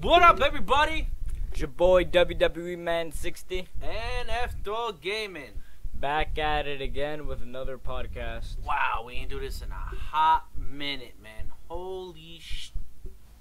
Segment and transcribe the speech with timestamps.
[0.00, 1.08] What up, everybody?
[1.50, 5.50] It's your boy WWE Man 60 And F Dog Gaming.
[5.94, 8.56] back at it again with another podcast.
[8.64, 11.52] Wow, we ain't do this in a hot minute, man.
[11.68, 12.72] Holy sh.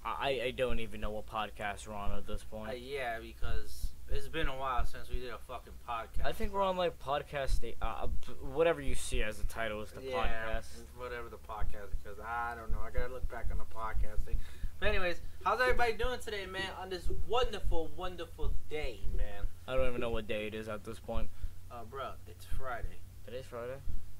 [0.04, 2.80] I, I don't even know what podcast we're on at this Uh, point.
[2.82, 6.26] yeah, because it's been a while since we did a fucking podcast.
[6.26, 8.08] I think we're on like podcast, sta- uh,
[8.42, 10.66] whatever you see as the title is the yeah, podcast.
[10.98, 12.80] whatever the podcast because I don't know.
[12.80, 14.38] I gotta look back on the podcast thing.
[14.80, 16.70] But anyways, how's everybody doing today, man?
[16.80, 19.48] On this wonderful, wonderful day, man.
[19.68, 21.30] I don't even know what day it is at this point.
[21.72, 23.00] Uh, bro, it's Friday.
[23.26, 23.78] Today's Friday.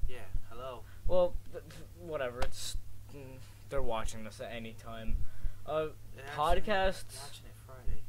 [0.08, 0.16] Yeah.
[0.50, 0.80] Hello.
[1.06, 1.34] Well,
[2.00, 2.40] whatever.
[2.40, 2.76] It's
[3.14, 3.20] mm,
[3.70, 5.18] they're watching this at any time.
[5.64, 5.86] Uh,
[6.36, 7.20] podcasts.
[7.22, 8.02] Watching it Friday.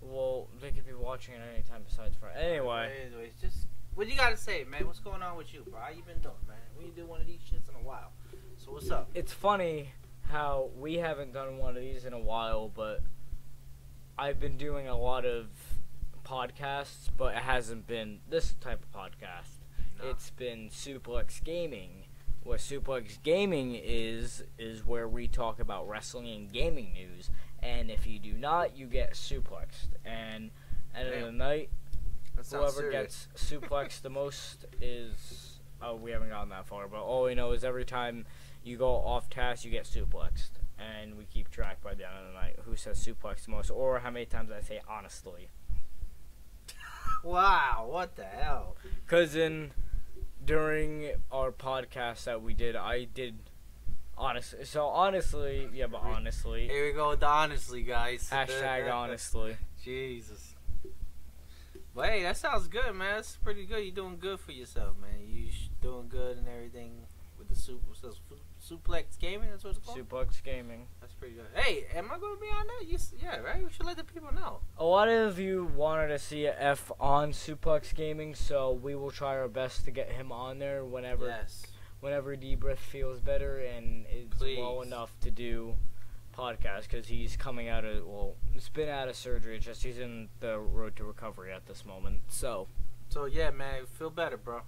[0.00, 2.52] Well, they could be watching it any time besides Friday.
[2.52, 3.66] Anyway, Anyways, just
[3.96, 4.86] what you gotta say, man?
[4.86, 5.80] What's going on with you, bro?
[5.80, 6.56] How you been doing, man?
[6.78, 8.12] We ain't do one of these shits in a while.
[8.64, 9.08] So what's up?
[9.12, 9.90] it's funny
[10.30, 13.02] how we haven't done one of these in a while, but
[14.18, 15.46] I've been doing a lot of
[16.24, 19.58] podcasts, but it hasn't been this type of podcast.
[19.98, 20.10] Nah.
[20.10, 22.04] It's been Suplex Gaming.
[22.42, 27.30] What Suplex Gaming is is where we talk about wrestling and gaming news,
[27.62, 29.88] and if you do not, you get suplexed.
[30.04, 30.50] And
[30.94, 31.70] end of the night,
[32.50, 37.34] whoever gets suplexed the most is oh we haven't gotten that far but all we
[37.34, 38.26] know is every time
[38.66, 42.26] you go off task you get suplexed and we keep track by the end of
[42.26, 45.48] the night who says suplex the most or how many times i say honestly
[47.22, 48.76] Wow, what the hell?
[49.04, 49.72] because in
[50.44, 53.36] during our podcast that we did i did
[54.16, 58.28] honestly so honestly yeah but honestly Here we go with the honestly, guys.
[58.30, 60.54] hashtag honestly Jesus.
[61.94, 63.16] But hey, that sounds good, man.
[63.16, 63.82] That's pretty good.
[63.82, 65.26] You're doing good for yourself, man.
[65.26, 66.92] You sh- doing good and everything
[67.38, 68.25] with the sup- what's this, Su-
[68.70, 69.50] suplex gaming.
[69.50, 69.98] That's what it's called.
[69.98, 71.44] suplex gaming That's pretty good.
[71.54, 72.86] Hey, am I going to be on that?
[72.90, 73.62] You, yeah, right.
[73.64, 74.60] We should let the people know.
[74.78, 79.36] A lot of you wanted to see F on Suplex Gaming, so we will try
[79.36, 81.66] our best to get him on there whenever Yes.
[82.00, 84.28] whenever Debrith feels better and is
[84.58, 85.76] well enough to do
[86.36, 89.56] podcast because he's coming out of well, he's been out of surgery.
[89.56, 92.20] It's just he's in the road to recovery at this moment.
[92.28, 92.66] So,
[93.08, 94.60] So yeah, man, feel better, bro.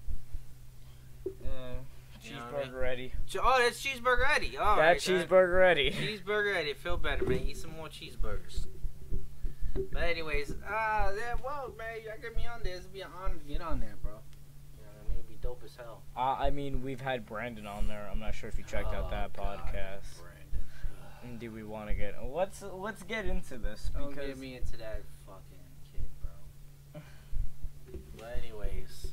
[1.26, 1.80] uh,
[2.30, 2.68] You I mean?
[2.72, 3.12] cheeseburger ready.
[3.42, 4.56] Oh, that's cheeseburger ready.
[4.58, 5.90] All that right, cheeseburger ready.
[5.90, 7.40] Cheeseburger Eddie, feel better, man.
[7.46, 8.66] Eat some more cheeseburgers.
[9.92, 12.76] But anyways, ah, yeah, well, man, y'all get me on there.
[12.76, 14.12] It'd be an honor to get on there, bro.
[14.76, 15.18] You know what I mean?
[15.18, 16.02] It'd be dope as hell.
[16.16, 18.08] Uh, I mean, we've had Brandon on there.
[18.10, 20.20] I'm not sure if you checked out Oh, that God, podcast.
[20.20, 20.34] Brandon.
[21.22, 22.14] And do we want to get?
[22.24, 25.58] Let's let's get into this Don't because get me into that fucking
[25.92, 27.02] kid, bro.
[28.16, 29.08] But anyways,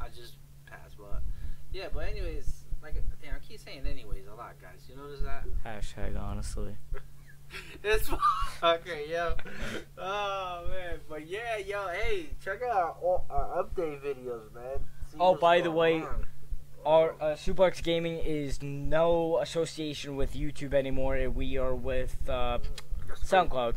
[0.00, 0.34] I just
[0.66, 1.22] passed, but
[1.76, 1.88] yeah.
[1.92, 4.80] But anyways, like damn, I keep saying anyways a lot, guys.
[4.88, 5.44] You notice that?
[5.64, 6.76] hashtag honestly.
[7.84, 8.10] it's
[8.62, 9.34] okay, yo.
[9.98, 14.80] Oh man, but yeah, yo, hey, check out our, our update videos, man.
[15.10, 16.26] See Oh, by the way, on.
[16.86, 21.28] Our uh, Suplex Gaming is no association with YouTube anymore.
[21.30, 22.58] We are with uh,
[23.24, 23.74] SoundCloud.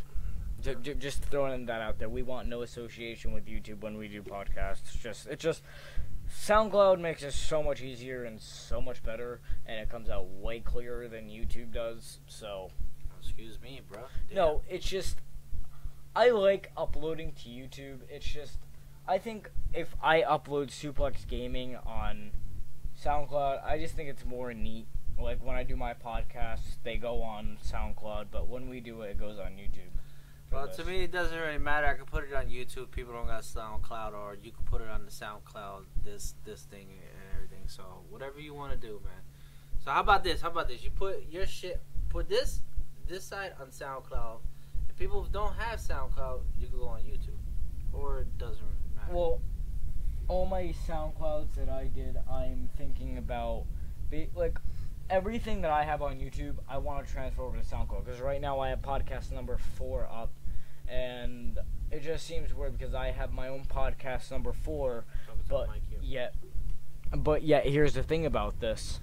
[0.62, 2.08] J- j- just throwing that out there.
[2.08, 4.96] We want no association with YouTube when we do podcasts.
[5.02, 5.64] Just it just
[6.30, 10.60] SoundCloud makes it so much easier and so much better, and it comes out way
[10.60, 12.20] clearer than YouTube does.
[12.28, 12.70] So
[13.22, 14.02] Excuse me, bro.
[14.28, 14.36] Damn.
[14.36, 15.18] no, it's just
[16.16, 18.00] I like uploading to YouTube.
[18.10, 18.58] It's just
[19.08, 22.32] I think if I upload Suplex Gaming on
[23.04, 24.88] SoundCloud, I just think it's more neat.
[25.20, 29.12] Like when I do my podcasts, they go on SoundCloud, but when we do it,
[29.12, 29.99] it goes on YouTube.
[30.52, 31.86] Well, to me, it doesn't really matter.
[31.86, 32.90] I can put it on YouTube.
[32.92, 35.84] People don't got SoundCloud, or you can put it on the SoundCloud.
[36.04, 37.68] This this thing and everything.
[37.68, 39.22] So whatever you want to do, man.
[39.84, 40.42] So how about this?
[40.42, 40.84] How about this?
[40.84, 42.62] You put your shit, put this
[43.08, 44.40] this side on SoundCloud.
[44.90, 47.40] If people don't have SoundCloud, you can go on YouTube,
[47.94, 49.14] or it doesn't matter.
[49.14, 49.42] Well,
[50.28, 53.66] all my SoundClouds that I did, I'm thinking about,
[54.12, 54.60] be, like,
[55.10, 58.06] everything that I have on YouTube, I want to transfer over to SoundCloud.
[58.06, 60.32] Because right now I have podcast number four up,
[60.90, 61.60] and
[61.92, 65.54] it just seems weird because I have my own podcast number four, Talking to the
[65.98, 66.36] but yet,
[67.18, 69.00] but yet, here's the thing about this.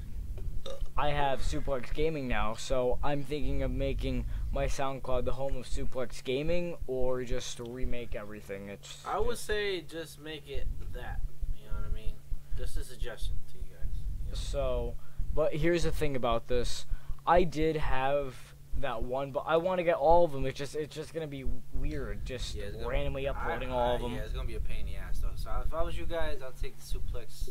[0.96, 5.66] I have Suplex Gaming now, so I'm thinking of making my SoundCloud the home of
[5.66, 8.68] Suplex Gaming, or just remake everything.
[8.68, 11.20] It's I would say just make it that.
[11.56, 12.14] You know what I mean?
[12.56, 13.94] Just a suggestion to you guys.
[14.24, 14.34] you know?
[14.34, 14.94] So,
[15.34, 16.86] but here's the thing about this.
[17.26, 18.45] I did have
[18.80, 20.44] that one, but I want to get all of them.
[20.46, 24.12] It's just it's just gonna be weird, just Yeah, randomly uploading I- all of them.
[24.14, 25.30] Yeah, it's gonna be a pain in the ass though.
[25.34, 27.50] So if I was you guys, I'd take the suplex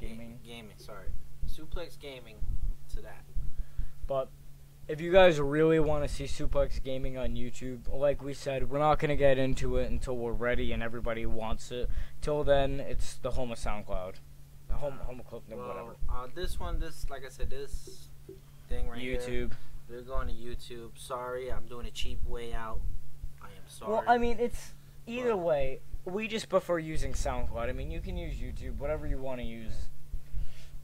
[0.00, 0.38] Gaming.
[0.44, 1.08] Gaming, sorry,
[1.46, 2.36] suplex gaming
[2.94, 3.24] to that.
[4.06, 4.28] But
[4.86, 8.78] if you guys really want to see Suplex Gaming on YouTube, like we said, we're
[8.78, 11.90] not gonna get into it until we're ready and everybody wants it.
[12.22, 14.14] Till then, it's the home of SoundCloud,
[14.68, 15.96] the home home of Club, Well, whatever.
[16.08, 18.08] uh, this one, this like I said, this
[18.68, 19.20] thing right here.
[19.88, 20.90] We're going to YouTube.
[20.96, 22.80] Sorry, I'm doing a cheap way out.
[23.40, 23.92] I am sorry.
[23.92, 24.74] Well, I mean, it's
[25.06, 25.80] either But- way.
[26.04, 27.68] We just prefer using SoundCloud.
[27.68, 29.74] I mean, you can use YouTube, whatever you want to use.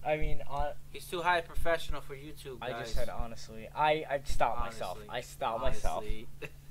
[0.05, 2.59] I mean, uh, he's too high professional for YouTube.
[2.61, 3.69] I just said honestly.
[3.75, 4.99] I I stopped myself.
[5.09, 6.05] I stopped myself.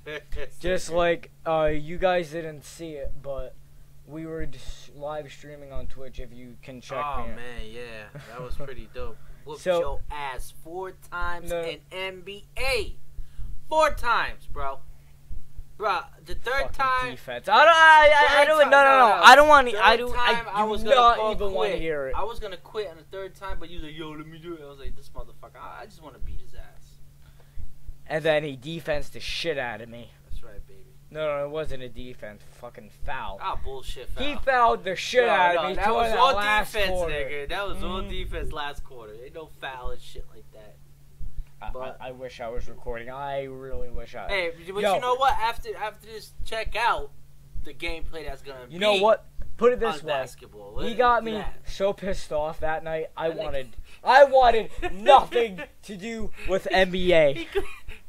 [0.60, 3.56] Just like uh, you guys didn't see it, but
[4.06, 4.48] we were
[4.96, 6.20] live streaming on Twitch.
[6.20, 9.18] If you can check Oh man, yeah, that was pretty dope.
[9.46, 11.62] Whooped So- your ass four times No.
[11.62, 12.96] in NBA.
[13.70, 14.80] Four times, bro.
[15.76, 17.12] Bro, the third Fucking time.
[17.12, 17.50] defense.
[17.50, 17.68] I don't.
[17.68, 18.62] I, I, I don't.
[18.62, 19.22] time- No, no, no.
[19.24, 19.68] I don't want.
[19.76, 20.14] I do.
[20.16, 22.16] I I was gonna not even want to hear it.
[22.16, 24.38] I was gonna quit on the third time, but you was like, "Yo, let me
[24.38, 27.00] do it." I was like, "This motherfucker, I I just want to beat his ass."
[28.06, 30.12] And then he defense the shit out of me.
[31.14, 31.28] That's right, baby.
[31.32, 32.42] No, no, it wasn't a defense.
[32.60, 33.40] Fucking foul.
[33.42, 34.10] Ah, bullshit.
[34.10, 34.24] Foul.
[34.28, 35.76] He fouled the shit No, out no, of me.
[35.76, 37.14] That was that all defense, quarter.
[37.14, 37.50] nigga.
[37.50, 38.10] That was all Mhm.
[38.10, 39.14] defense last quarter.
[39.24, 40.76] Ain't no foul and shit like that.
[41.62, 43.10] I, But- I, I wish I was recording.
[43.10, 44.28] I really wish I.
[44.28, 44.96] Hey, but Yo.
[44.96, 45.34] you know what?
[45.40, 47.12] After after this check out,
[47.64, 48.74] the gameplay that's gonna be.
[48.74, 49.26] you know what?
[49.56, 50.12] Put it this way.
[50.12, 50.80] basketball.
[50.82, 51.54] He got me that.
[51.66, 53.12] so pissed off that night.
[53.16, 57.46] I I think- wanted, I wanted nothing to do with NBA.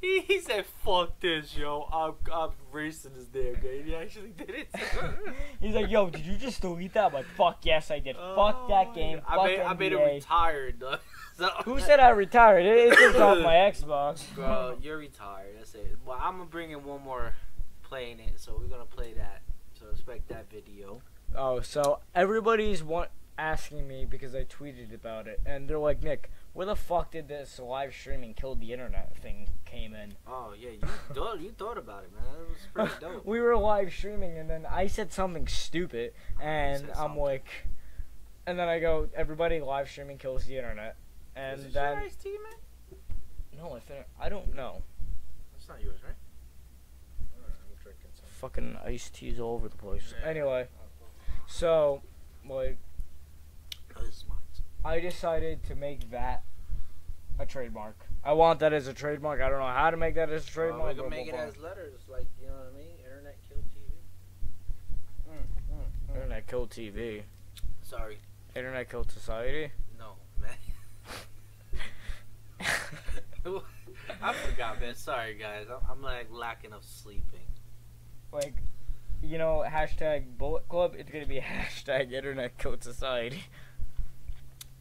[0.05, 1.89] He, he, said, "Fuck this, yo.
[1.91, 4.69] I'm I'm racing this damn game." He actually did it.
[5.61, 8.15] He's like, "Yo, did you just delete that?" I'm like, "Fuck yes, I did.
[8.17, 9.23] Fuck that oh, game.
[9.27, 10.81] Oh, I Fuck made, I made it retired.
[10.81, 10.99] Though.
[11.37, 12.65] So- Who said I retired?
[12.65, 14.23] It, it's just off my Xbox.
[14.37, 15.56] Bro, you're retired.
[15.59, 15.99] That's it.
[16.07, 17.35] Well, I'm gonna bring in one more
[17.83, 19.43] playing it, so we're gonna play that.
[19.77, 21.03] So expect that video.
[21.35, 26.31] Oh, so everybody's want asking me because I tweeted about it, and they're like, "Nick,
[26.55, 30.71] where the fuck did this live streaming killed the internet thing came in?" Oh yeah,
[30.71, 30.81] you
[31.12, 32.25] thought you thought about it, man.
[32.41, 33.27] It was pretty dope.
[33.27, 37.21] we were live streaming, and then I said something stupid, and I'm something.
[37.21, 37.47] like,
[38.47, 40.97] and then I go, "Everybody live streaming kills the internet,"
[41.37, 42.99] and Is it then your tea, man?
[43.59, 44.83] no, I fin- I don't know.
[45.53, 46.15] That's not yours, right?
[47.37, 48.25] Alright, I'm drinking some.
[48.27, 50.15] Fucking iced teas all over the place.
[50.23, 50.29] Yeah.
[50.29, 50.69] Anyway,
[51.47, 52.03] so
[52.49, 52.79] like
[54.00, 54.39] this is mine.
[54.85, 56.43] I decided to make that
[57.39, 57.97] a trademark.
[58.23, 59.41] I want that as a trademark.
[59.41, 60.97] I don't know how to make that as a Well, trademark.
[60.97, 61.49] we can make it blah, blah.
[61.49, 62.93] as letters, like you know what I mean.
[63.05, 63.93] Internet kill TV.
[65.29, 65.37] Mm,
[65.75, 66.15] mm, mm.
[66.15, 67.23] Internet killed TV.
[67.83, 68.19] Sorry,
[68.55, 69.73] Internet killed society.
[69.99, 70.57] no, man.
[74.23, 74.95] I forgot, man.
[74.95, 75.67] Sorry, guys.
[75.71, 77.41] I'm, I'm like lacking of sleeping.
[78.33, 78.55] like,
[79.23, 80.95] you know, hashtag Bullet Club.
[80.99, 83.45] It's gonna be hashtag Internet killed society.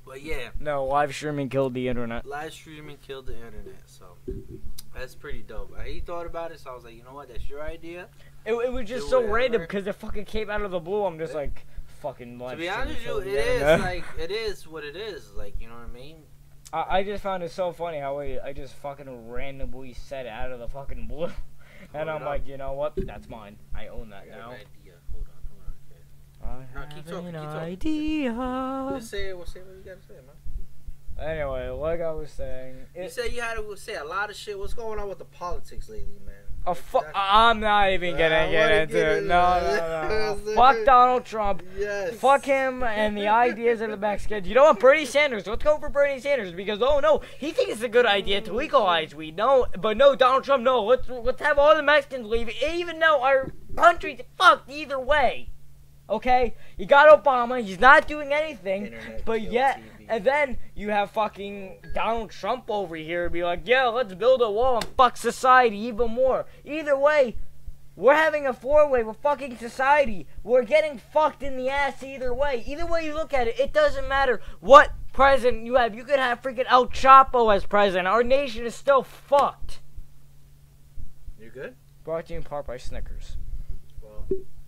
[0.05, 2.25] But yeah, No, live streaming killed the internet.
[2.25, 4.17] live streaming killed the internet, so
[4.93, 5.73] that's pretty dope.
[5.85, 7.29] He thought about it, so I was like, you know what?
[7.29, 8.09] That's your idea.
[8.45, 9.33] It, it was just Do so whatever.
[9.33, 11.05] random because it fucking came out of the blue.
[11.05, 11.39] I'm just Yeah.
[11.39, 11.65] like,
[12.01, 13.79] fucking live to be honest with you, it is internet.
[13.79, 15.31] like it is what it is.
[15.31, 16.17] Like you know what I mean?
[16.73, 20.29] I, I just found it so funny how I, I just fucking randomly said it
[20.33, 21.29] out of the fucking blue.
[21.93, 22.29] And Hold I'm up.
[22.29, 22.93] like, you know what?
[22.95, 23.57] That's mine.
[23.75, 24.51] I own that now.
[24.51, 24.93] an idea.
[25.11, 25.73] Hold on, hold on.
[25.91, 26.01] Okay.
[26.45, 27.59] I No, keep have talking, an keep talking.
[27.59, 28.89] idea.
[28.99, 29.37] Just say it.
[29.37, 30.35] Well, say what you gotta say, man.
[31.19, 34.35] Anyway, like I was saying, You it, said you had to say a lot of
[34.35, 34.57] shit.
[34.57, 36.33] What's going on with the politics lately, man?
[36.65, 39.23] oh, fu- That- I'm not even I gonna get into get it.
[39.25, 40.53] No, no, no.
[40.55, 41.61] Fuck Donald Trump.
[41.77, 42.15] Yes.
[42.15, 44.47] Fuck him and the ideas of the Mexicans.
[44.47, 44.79] You know what?
[44.79, 45.45] Bernie Sanders.
[45.45, 48.51] Let's go for Bernie Sanders because oh no, he thinks it's a good idea to
[48.53, 49.35] legalize weed.
[49.35, 50.63] No, but no, Donald Trump.
[50.63, 52.49] No, let's let's have all the Mexicans leave.
[52.73, 55.49] Even though our country's fucked either way.
[56.09, 57.63] Okay, you got Obama.
[57.63, 58.87] He's not doing anything.
[58.87, 60.05] Internet But yet, TV.
[60.09, 64.51] and then you have fucking Donald Trump over here be like, yeah, let's build a
[64.51, 66.45] wall and fuck society even more.
[66.65, 67.37] Either way,
[67.95, 70.27] we're having a four way with fucking society.
[70.43, 72.63] We're getting fucked in the ass either way.
[72.67, 75.95] Either way you look at it, it doesn't matter what president you have.
[75.95, 78.07] You could have freaking El Chapo as president.
[78.07, 79.79] Our nation is still fucked.
[81.39, 81.75] You good?
[82.03, 83.37] Brought to you in part by Snickers.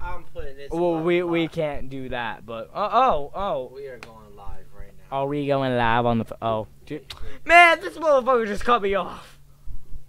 [0.05, 0.71] Well, I'm putting this.
[0.71, 3.71] Well, we we can't do that, but oh oh oh.
[3.73, 5.17] We are going live right now.
[5.17, 6.25] Are we going live on the?
[6.41, 7.13] Oh, dude.
[7.43, 9.39] man, this motherfucker just cut me off.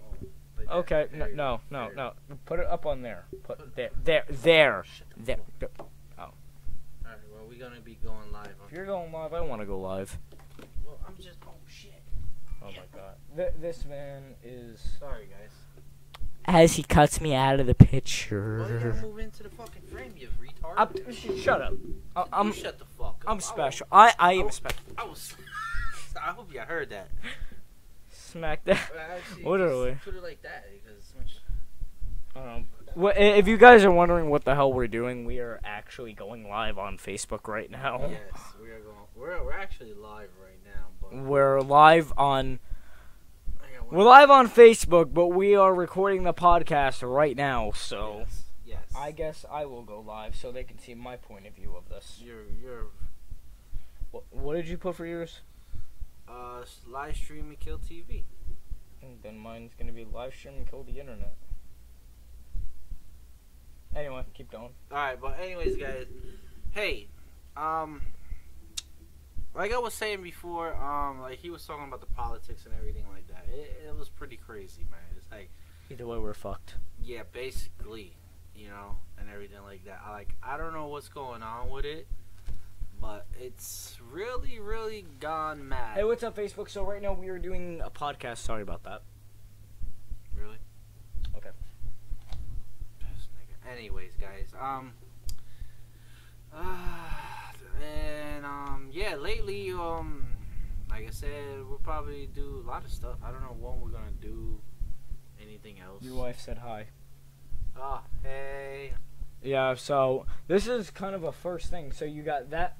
[0.01, 0.27] Oh,
[0.57, 0.71] that.
[0.71, 2.35] Okay, There no, no, no, no.
[2.45, 3.25] Put it up on there.
[3.43, 4.83] Put there, there, there, go.
[4.83, 5.37] Shut the there.
[5.59, 5.89] fuck up.
[6.19, 6.21] Oh.
[7.03, 8.53] Alright, well, we're gonna be going live.
[8.67, 10.17] If you're going live, I want to go live.
[10.85, 11.39] well, I'm just.
[11.47, 12.03] Oh shit.
[12.61, 13.15] Oh my god.
[13.35, 14.79] Th- this man is.
[14.99, 15.51] Sorry, guys.
[16.47, 18.79] As he cuts me out of the Well, you picture.
[18.81, 20.73] gotta move into the fucking frame, you retard.
[20.77, 21.73] I'm, shut up.
[22.15, 23.23] I, I'm, shut the fuck up.
[23.27, 23.87] I I'm special.
[23.91, 24.79] I I I am was- special.
[24.97, 25.35] I was.
[26.15, 27.09] I hope you heard that.
[28.11, 28.79] smack that.
[28.97, 29.97] Actually, Literally.
[30.03, 31.03] Put it like that because.
[32.35, 32.67] Um,
[33.07, 36.47] i- if you guys are wondering what the hell we're doing, we are actually going
[36.47, 37.99] live on Facebook right now.
[38.09, 38.19] Yes,
[38.61, 38.95] we are going.
[39.15, 42.66] We're we're actually live right now, but We're live on I
[43.89, 47.71] we're live on Facebook, but we are recording the podcast right now.
[47.71, 48.43] So Yes.
[48.65, 48.93] yes.
[48.95, 51.87] I guess I will go live so they can see my point of view of
[51.89, 52.19] this.
[52.23, 52.87] You're you're
[54.11, 55.41] What, what did you put for yours?
[56.27, 58.23] uh live stream streaming kill TV.
[59.01, 61.35] And then mine's gonna be live stream and kill the internet.
[63.95, 64.71] Anyway, keep going.
[64.91, 66.05] All right, but anyways, guys,
[66.71, 67.07] hey,
[67.55, 68.01] um,
[69.55, 73.05] like I was saying before, um, like he was talking about the politics and everything
[73.11, 73.26] like.
[73.51, 74.99] It, it was pretty crazy, man.
[75.15, 75.49] It's like,
[75.89, 76.75] Either way, we're fucked.
[77.01, 78.13] yeah, basically,
[78.55, 80.01] you know, and everything like that.
[80.05, 82.07] I like, I don't know what's going on with it,
[82.99, 85.95] but it's really, really gone mad.
[85.97, 86.69] Hey, what's up, Facebook?
[86.69, 88.39] So right now we are doing a podcast.
[88.39, 89.01] Sorry about that.
[90.37, 90.57] really?
[91.37, 91.49] Okay.
[93.71, 94.93] Anyways, guys, um,
[96.53, 96.63] uh,
[97.83, 100.26] and um, yeah, lately, um,
[100.89, 101.29] like I said,
[101.67, 103.17] we'll probably do a lot of stuff.
[103.23, 104.59] I don't know when we're gonna do
[105.41, 106.03] anything else.
[106.03, 106.87] Your wife said hi.
[107.79, 108.93] Oh, hey.
[109.43, 111.91] Yeah, so this is kind of a first thing.
[111.91, 112.77] So you got that.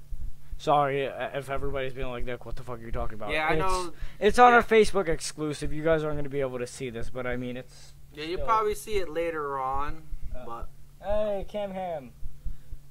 [0.60, 3.30] Sorry uh, if everybody's being like, Nick, what the fuck are you talking about?
[3.30, 3.92] Yeah, I It's- know.
[4.18, 4.56] It's on Yeah.
[4.56, 5.72] our Facebook exclusive.
[5.72, 7.94] You guys aren't going to be able to see this, but I mean, it's.
[8.12, 10.02] Yeah, you'll So- probably see it later on,
[10.34, 10.68] Uh, but
[11.00, 12.10] Hey, Cam Ham.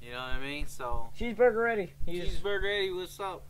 [0.02, 0.66] you know what I mean.
[0.68, 1.94] So, Cheeseburger ready.
[2.06, 2.40] He's.
[2.40, 3.44] cheeseburger, Eddie, what's up?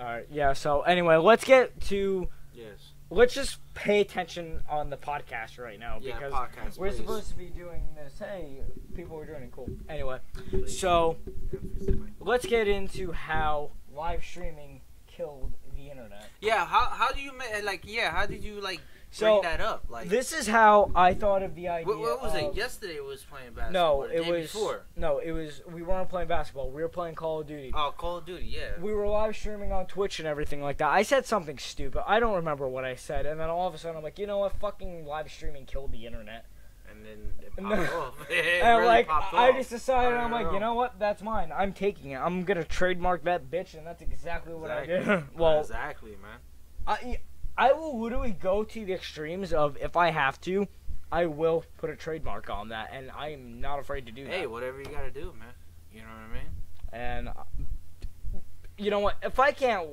[0.00, 2.28] Alright, yeah, so anyway, let's get to.
[2.54, 2.92] Yes.
[3.10, 6.78] Let's just pay attention on the podcast right now Yeah, because podcast.
[6.78, 6.96] we're please.
[6.98, 8.18] supposed to be doing this.
[8.18, 8.60] Hey,
[8.94, 9.68] people are doing it cool.
[9.88, 10.18] Anyway,
[10.68, 11.16] so
[12.20, 16.28] let's get into how live streaming killed the internet.
[16.40, 17.82] Yeah, how how do you ma- like?
[17.84, 18.80] Yeah, how did you like
[19.12, 19.86] So that up?
[19.88, 21.86] Like, this is how I thought of the idea.
[21.86, 22.54] what, what was of- it?
[22.54, 24.02] Yesterday it was playing basketball.
[24.02, 24.82] No, it was before.
[24.96, 25.62] no, it was.
[25.70, 26.70] We weren't playing basketball.
[26.70, 27.72] We were playing Call of Duty.
[27.74, 28.46] Oh, Call of Duty.
[28.46, 28.80] Yeah.
[28.80, 30.90] We were live streaming on Twitch and everything like that.
[30.90, 32.02] I said something stupid.
[32.06, 34.26] I don't remember what I said, and then all of a sudden I'm like, you
[34.28, 34.52] know what?
[34.60, 36.46] Fucking live streaming killed the internet.
[36.88, 38.14] and then it popped off.
[38.30, 40.52] It and really like, popped I just decided, I I'm like, know.
[40.54, 41.00] you know what?
[41.00, 41.50] That's mine.
[41.52, 42.18] I'm taking it.
[42.18, 45.24] I'm gonna trademark that bitch, and that's exactly what I did.
[45.36, 46.38] well, exactly, man.
[46.86, 47.18] I,
[47.56, 50.66] I will literally go to the extremes of if I have to,
[51.12, 54.32] I will put a trademark on that, and I am not afraid to do that.
[54.32, 55.48] Hey, whatever you gotta do, man.
[55.92, 56.52] You know what I mean?
[56.92, 58.40] And uh,
[58.78, 59.16] you know what?
[59.22, 59.88] If I can't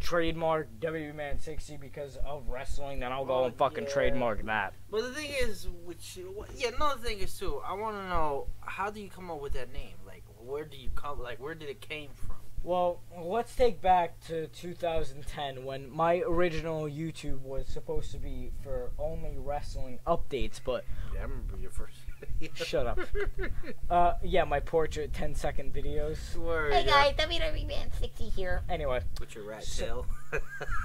[0.00, 3.90] trademark WWE Man 60 because of wrestling, then I'll go Well, and fucking yeah.
[3.90, 4.74] trademark that.
[4.90, 6.18] But the thing is, which
[6.56, 7.60] yeah, another thing is too.
[7.64, 9.94] I want to know how do you come up with that name?
[10.06, 11.20] Like, where do you come?
[11.20, 12.36] Like, where did it came from?
[12.64, 18.90] Well, let's take back to 2010 when my original YouTube was supposed to be for
[18.98, 21.96] only wrestling updates, but Yeah, I remember your first.
[22.54, 22.98] Shut up.
[23.90, 26.34] uh, yeah, my portrait 10 second videos.
[26.36, 27.12] Word, Hey yeah.
[27.12, 28.62] guys, WWE Man 60 here.
[28.70, 30.06] Anyway, With your rat So- tail.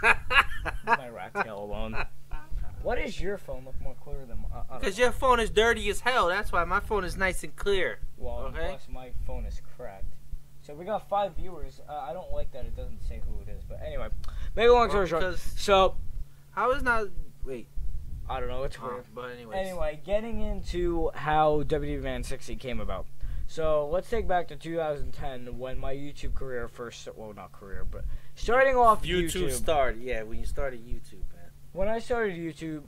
[0.04, 0.18] leave
[0.86, 1.96] my rat tail alone.
[2.84, 6.02] Why does your phone look more clear than uh, Because your phone is dirty as
[6.02, 6.28] hell.
[6.28, 8.00] That's why my phone is nice and clear.
[8.18, 8.68] Well, okay.
[8.70, 10.14] plus my phone is cracked.
[10.70, 11.82] So we got five viewers.
[11.90, 14.10] Uh, I don't like that it doesn't say who it is, but anyway,
[14.56, 15.36] make a long story short.
[15.40, 15.96] So
[16.52, 17.08] how is not?
[17.44, 17.68] Wait.
[18.30, 18.62] I don't know.
[18.66, 19.06] It's Oh, weird.
[19.16, 19.58] but anyways.
[19.58, 23.08] Anyway, getting into how WWE Man 60 came about.
[23.48, 28.06] So let's take back to 2010 when my YouTube career first, well, not career, but
[28.36, 29.52] starting off YouTube, YouTube.
[29.54, 30.04] started.
[30.04, 31.50] Yeah, when you started YouTube, man.
[31.74, 32.84] when I started YouTube,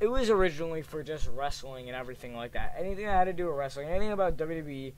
[0.00, 2.74] it was originally for just wrestling and everything like that.
[2.78, 4.94] Anything that had to do with wrestling, anything about WWE,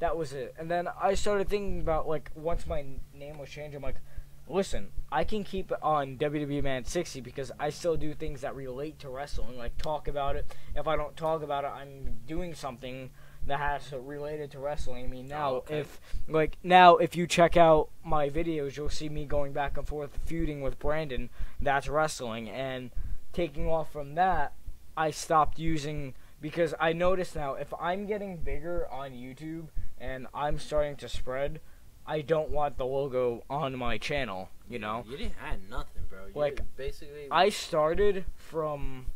[0.00, 0.54] that was it.
[0.58, 2.84] And then I started thinking about like once my
[3.14, 4.00] name was changed, I'm like,
[4.48, 8.98] listen, I can keep on WWE Man 60 because I still do things that relate
[9.00, 10.54] to wrestling, like talk about it.
[10.74, 13.10] If I don't talk about it, I'm doing something
[13.46, 15.04] that has to related to wrestling.
[15.04, 15.80] I mean, now Oh, okay.
[15.80, 19.86] if like now if you check out my videos, you'll see me going back and
[19.86, 21.28] forth feuding with Brandon.
[21.60, 22.90] That's wrestling and
[23.34, 24.54] taking off from that,
[24.96, 30.58] I stopped using because I notice now if I'm getting bigger on YouTube and I'm
[30.58, 31.58] starting to spread,
[32.06, 35.06] I don't want the logo on my channel, you know.
[35.08, 36.26] You didn't add nothing, bro.
[36.26, 37.28] You Like, basically.
[37.30, 39.06] I started from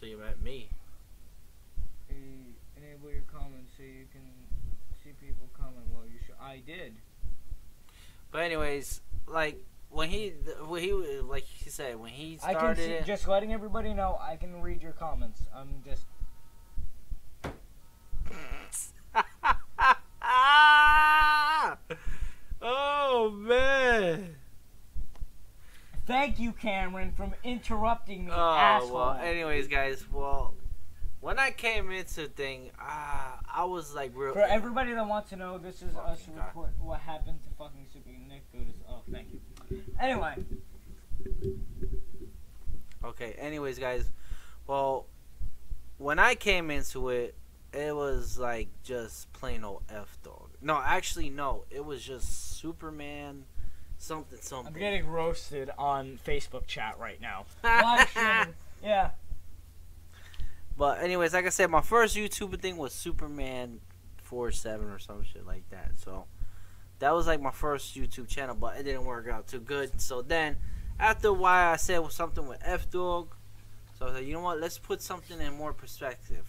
[0.00, 0.70] Till you met me.
[2.10, 4.26] enable your comments so you can
[5.04, 6.34] see people comment while you show.
[6.42, 6.94] I did.
[8.32, 10.30] But anyways, like when he,
[10.66, 12.58] when he, like he said, when he started.
[12.58, 15.42] I can see, just letting everybody know I can read your comments.
[15.54, 16.04] I'm just
[22.62, 24.36] oh man.
[26.06, 28.94] Thank you, Cameron, from interrupting me, Oh asshole.
[28.94, 29.12] well.
[29.22, 30.04] Anyways, guys.
[30.10, 30.54] Well,
[31.20, 34.32] when I came into thing, uh, I was like real.
[34.32, 36.46] For everybody that wants to know, this is us Fucking God.
[36.46, 38.50] report what happened to fucking Super Nick.
[38.52, 39.40] Go to oh, thank you.
[40.00, 40.34] Anyway,
[43.04, 43.32] Okay.
[43.38, 44.10] Anyways, guys.
[44.66, 45.06] Well,
[45.98, 47.34] when I came into it,
[47.72, 50.50] it was like just plain old F dog.
[50.60, 51.64] No, actually, no.
[51.70, 53.44] It was just Superman,
[53.98, 54.74] something something.
[54.74, 57.46] I'm getting roasted on Facebook chat right now.
[58.82, 59.10] Yeah.
[60.76, 63.80] But anyways, like I said, my first YouTube thing was Superman
[64.22, 65.92] four seven or some shit like that.
[65.98, 66.26] So
[66.98, 70.00] that was like my first YouTube channel, but it didn't work out too good.
[70.00, 70.56] So then
[70.98, 73.34] after a while, I said something with F Dog.
[73.98, 74.60] So I was like, you know what?
[74.60, 76.46] Let's put something in more perspective.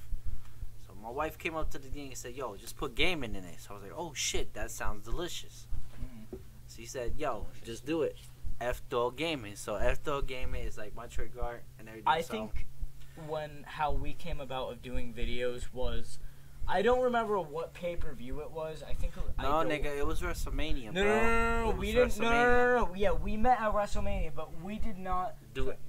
[0.88, 3.44] So my wife came up to the thing and said, "Yo, just put gaming in
[3.44, 5.68] it." So I was like, "Oh shit, that sounds delicious."
[6.01, 6.38] Mm.
[6.68, 8.15] So he said, "Yo, just do it."
[8.62, 9.56] F Dog Gaming.
[9.56, 12.08] So F Dog Gaming is like my trick art and everything.
[12.08, 12.68] I so- think
[13.27, 16.20] when how we came about of doing videos was,
[16.72, 18.84] I don't remember what pay per view it was.
[18.88, 19.14] I think.
[19.18, 21.16] It, I No, don't- nigga, it was WrestleMania, No, bro.
[21.16, 22.20] no, no, no, no, we didn't.
[22.20, 22.96] No, no, no, no, no.
[22.96, 25.80] Yeah, we met at WrestleMania, but we did not Do it.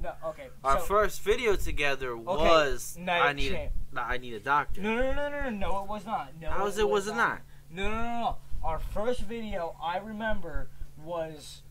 [0.00, 0.48] No, okay.
[0.64, 4.80] Our so, first video together was Night I need a, Champ- I need a doctor.
[4.80, 6.32] No, no, no, no, no, no, it was not.
[6.40, 7.40] No, How is it was it not?
[7.70, 8.36] No, no, no, no.
[8.62, 10.68] Our first video I remember
[11.02, 11.62] was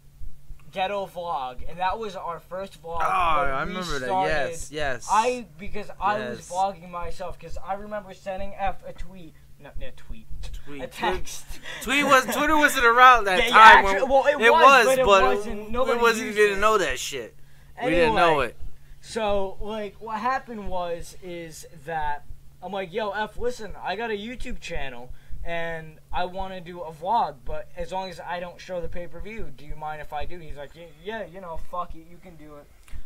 [0.78, 3.00] ghetto vlog, and that was our first vlog.
[3.02, 4.10] Oh, I remember that.
[4.28, 5.08] Yes, yes.
[5.12, 9.88] I because I was vlogging myself because I remember sending F a tweet, no, no
[9.96, 10.28] tweet,
[10.66, 10.84] tweet.
[10.84, 11.46] a text.
[11.82, 13.86] Tweet was Twitter wasn't around that Yeah, yeah, time.
[13.86, 16.62] actu- when, well, it it was, but it but wasn't- nobody wasn't didn't it.
[16.62, 17.36] know that shit.
[17.84, 18.56] we didn't know it.
[19.02, 22.26] So, like, what happened was is that
[22.62, 25.12] I'm like, yo, F, listen, I got a YouTube channel
[25.48, 28.90] and I want to do a vlog, but as long as I don't show the
[28.90, 30.38] pay per view, do you mind if I do?
[30.40, 32.66] He's like, "Yeah, yeah, you know, fuck it, you can do it.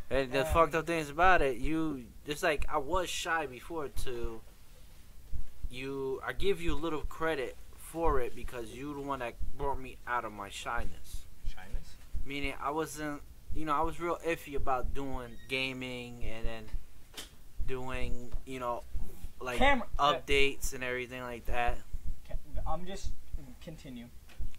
[0.09, 3.89] And the Um, fucked up things about it, you it's like I was shy before
[4.05, 4.41] to
[5.69, 6.19] you.
[6.25, 9.97] I give you a little credit for it because you the one that brought me
[10.07, 11.25] out of my shyness.
[11.45, 11.95] Shyness.
[12.25, 13.21] Meaning I wasn't,
[13.55, 16.63] you know, I was real iffy about doing gaming and then
[17.67, 18.83] doing, you know,
[19.39, 19.87] like Camera.
[19.99, 21.77] updates and everything like that.
[22.67, 23.11] I'm just
[23.61, 24.05] continue.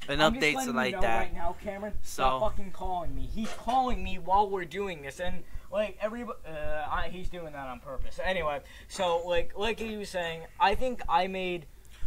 [0.09, 1.19] And I'm updates like that.
[1.19, 3.23] Right now, Cameron, stop So- fucking calling me.
[3.33, 7.69] He's calling me while we're doing this, and like everybody, uh, I, he's doing that
[7.69, 8.19] on purpose.
[8.23, 11.67] Anyway, so like like he was saying, I think I made.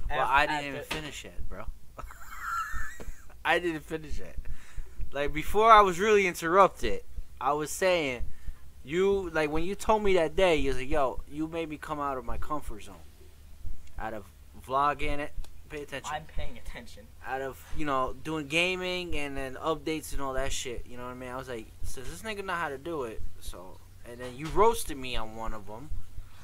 [0.10, 1.64] Well, F I didn't even the- finish it, bro.
[3.46, 4.38] I didn't finish it.
[5.14, 7.02] Like before, I was really interrupted.
[7.40, 8.24] I was saying,
[8.84, 11.78] you like when you told me that day, you was like, "Yo, you made me
[11.78, 12.96] come out of my comfort zone,
[13.98, 14.26] out of
[14.68, 15.32] vlogging it.
[15.76, 16.12] Pay attention.
[16.14, 17.04] I'm paying attention.
[17.28, 20.86] out of you know doing gaming and then updates and all that shit.
[20.90, 21.30] You know what I mean?
[21.30, 23.78] I was like, since this nigga know how to do it, so
[24.10, 25.90] and then you roasted me on one of them.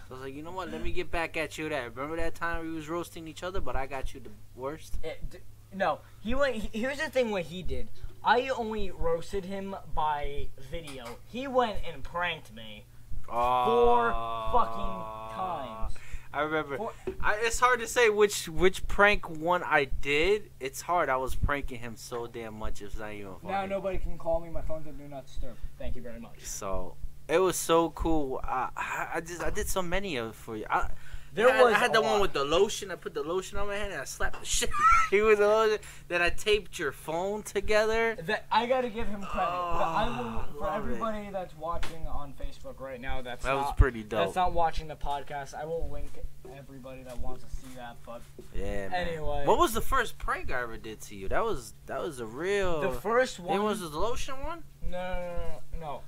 [0.09, 0.69] So I was like, you know what?
[0.69, 0.95] Let me mm.
[0.95, 1.69] get back at you.
[1.69, 4.97] That remember that time we was roasting each other, but I got you the worst.
[5.01, 5.37] It, d-
[5.73, 6.55] no, he went.
[6.57, 7.87] he- Here's the thing: what he did,
[8.25, 11.05] I only roasted him by video.
[11.25, 12.83] He went and pranked me
[13.29, 13.65] ah.
[13.65, 14.11] four
[14.51, 15.93] fucking times.
[16.33, 16.77] I remember.
[17.21, 20.49] I, it's hard to say which which prank one I did.
[20.59, 21.09] It's hard.
[21.09, 22.81] I was pranking him so damn much.
[22.81, 23.53] It's not even funny.
[23.53, 24.49] Now nobody can call me.
[24.49, 25.57] My phone's on do not disturb.
[25.77, 26.39] Thank you very much.
[26.43, 26.95] So
[27.27, 28.39] it was so cool.
[28.43, 30.65] I I, I just I did so many of it for you.
[30.69, 30.89] I,
[31.33, 32.91] There I, was I had the one with the lotion.
[32.91, 34.69] I put the lotion on my hand and I slapped the shit
[35.11, 35.77] with the lotion.
[36.09, 38.17] Then I taped your phone together.
[38.23, 39.49] That I gotta give him credit.
[39.49, 43.43] But oh, I Oh, will, for love everybody that's watching on Facebook right now, that's
[43.45, 44.19] That not, was pretty dope.
[44.25, 45.53] that's not watching the podcast.
[45.53, 46.09] I will link
[46.57, 47.95] everybody that wants to see that.
[48.05, 48.21] But
[48.53, 48.89] yeah.
[48.89, 48.93] Man.
[48.93, 49.43] Anyway.
[49.45, 51.29] what was the first prank I ever did to you?
[51.29, 52.81] That was that was a real.
[52.81, 54.63] the first one, It was the lotion one.
[54.83, 56.01] no, no, no, no, no.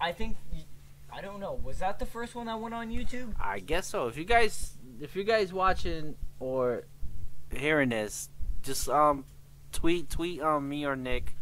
[0.00, 0.64] I think y-
[1.12, 1.60] I don't know.
[1.62, 3.34] Was that the first one that went on YouTube?
[3.40, 4.06] I guess so.
[4.08, 6.84] If you guys, if you guys watching or
[7.50, 8.28] hearing this,
[8.62, 9.24] just um
[9.72, 11.34] tweet tweet um me or Nick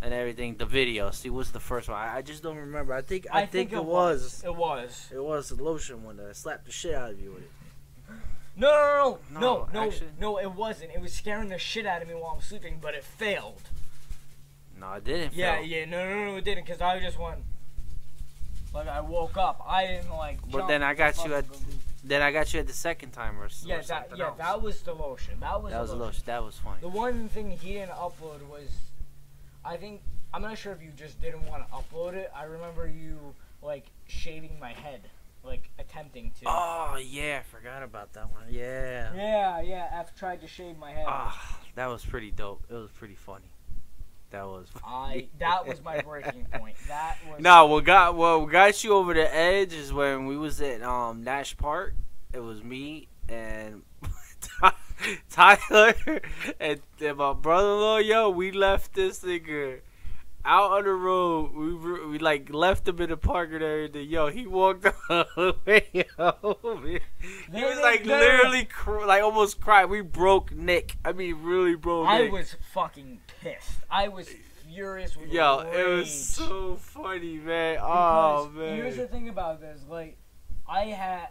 [0.00, 0.56] and everything.
[0.56, 1.10] The video.
[1.10, 1.98] See what's the first one.
[1.98, 2.92] I, I just don't remember.
[2.92, 4.42] I think I, think, it was.
[4.44, 5.08] It was.
[5.12, 7.50] It was the lotion one that I slapped the shit out of you with it.
[8.56, 10.38] No, no, no, No, no, no, no.
[10.38, 10.90] It wasn't.
[10.92, 13.62] It was scaring the shit out of me while I'm sleeping, but it failed.
[14.78, 15.34] No, I didn't.
[15.34, 15.64] Yeah, fail.
[15.64, 17.40] yeah, no, no, no, it didn't, cause I just went.
[18.78, 20.38] Like I woke up, I didn't like.
[20.50, 21.44] But then I got you at-
[22.04, 24.38] Then I got you at the second time or, or Yeah, that, something yeah, else.
[24.38, 25.40] that was the lotion.
[25.40, 25.72] That was.
[25.72, 26.06] that the was a lotion.
[26.06, 26.22] lotion.
[26.26, 26.76] That was funny.
[26.80, 28.68] The one thing he didn't upload was,
[29.64, 30.00] I think
[30.32, 32.30] I'm not sure if you just didn't want to upload it.
[32.36, 35.00] I remember you like shaving my head,
[35.42, 36.44] like attempting to.
[36.46, 38.44] Oh yeah, I forgot about that one.
[38.48, 39.12] Yeah.
[39.14, 39.88] Yeah, yeah.
[39.92, 41.06] F tried to shave my head.
[41.08, 42.62] Ah, that was pretty dope.
[42.70, 43.50] It was pretty funny.
[44.30, 44.68] That was.
[44.84, 46.76] I that was my breaking point.
[46.88, 50.60] That was No, what got what got you over the edge is when we was
[50.60, 51.94] at um Nash Park.
[52.32, 53.82] It was me and
[55.30, 55.94] Tyler
[56.60, 57.98] and, and my brother-in-law.
[57.98, 59.80] Yo, we left this nigga
[60.44, 61.52] out on the road.
[61.54, 64.08] We we like left him in the park and everything.
[64.08, 66.98] Yo, he walked all the way home.
[67.52, 69.86] He was like literally cr- like almost cried.
[69.86, 70.96] We broke Nick.
[71.04, 72.32] I mean, really broke I Nick.
[72.32, 73.80] was fucking pissed.
[73.90, 74.28] I was
[74.68, 75.74] furious with Yo, rage.
[75.74, 77.78] it was so funny, man.
[77.80, 78.76] Oh Because man.
[78.76, 80.16] Here's the thing about this, like,
[80.68, 81.28] I had,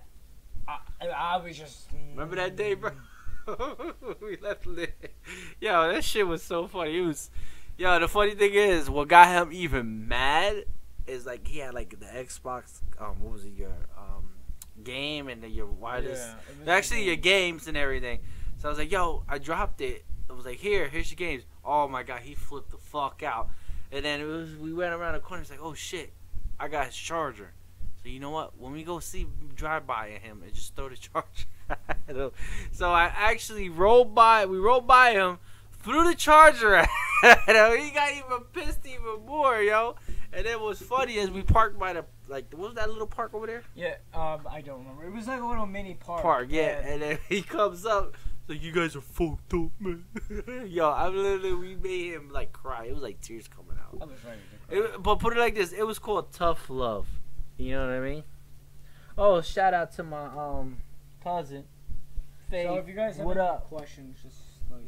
[0.68, 1.88] I, I was just.
[2.12, 2.58] Remember that mm.
[2.58, 2.92] day, bro?
[4.22, 4.68] we left.
[5.62, 6.98] Yo, that shit was so funny.
[6.98, 7.30] It was,
[7.78, 8.00] yo.
[8.00, 10.66] The funny thing is, what got him even mad
[11.06, 12.82] is like he had like the Xbox.
[13.00, 13.54] Um, what was it?
[13.54, 14.30] Your um
[14.84, 16.20] game and then your wireless.
[16.66, 18.20] Yeah, Actually, your games and everything.
[18.58, 20.04] So I was like, yo, I dropped it.
[20.30, 21.44] I was like, here, here's your games.
[21.64, 23.50] Oh my god, he flipped the fuck out.
[23.92, 25.42] And then it was we went around the corner.
[25.42, 26.14] It's like, oh shit,
[26.60, 27.54] I got his charger.
[28.04, 28.58] So you know what?
[28.58, 30.98] When we go see drive by him and just throw the
[32.08, 32.32] charger.
[32.72, 34.46] so I actually rolled by.
[34.46, 35.40] We rolled by him,
[35.88, 36.90] threw the charger at
[37.24, 37.80] him.
[37.80, 39.96] He got even pissed even more, yo.
[40.34, 43.34] And it was funny as we parked by the like what was that little park
[43.34, 43.64] over there?
[43.76, 45.06] Yeah, um, I don't remember.
[45.06, 46.22] It was like a little mini park.
[46.22, 46.80] park, yeah.
[46.80, 48.16] and- And then he comes up,
[48.50, 50.04] like, you guys are fucked up, man.
[50.68, 52.86] Yo, I literally, we made him, like, cry.
[52.86, 53.98] It was like tears coming out.
[54.02, 54.40] I was ready.
[54.70, 57.08] It, but put it like this it was called Tough Love.
[57.58, 58.24] You know what I mean?
[59.18, 60.78] Oh, shout out to my, um,
[61.24, 61.64] cousin.
[62.52, 62.68] Faith.
[62.68, 63.70] So if you guys have what any up?
[63.70, 64.38] questions, just
[64.72, 64.82] like.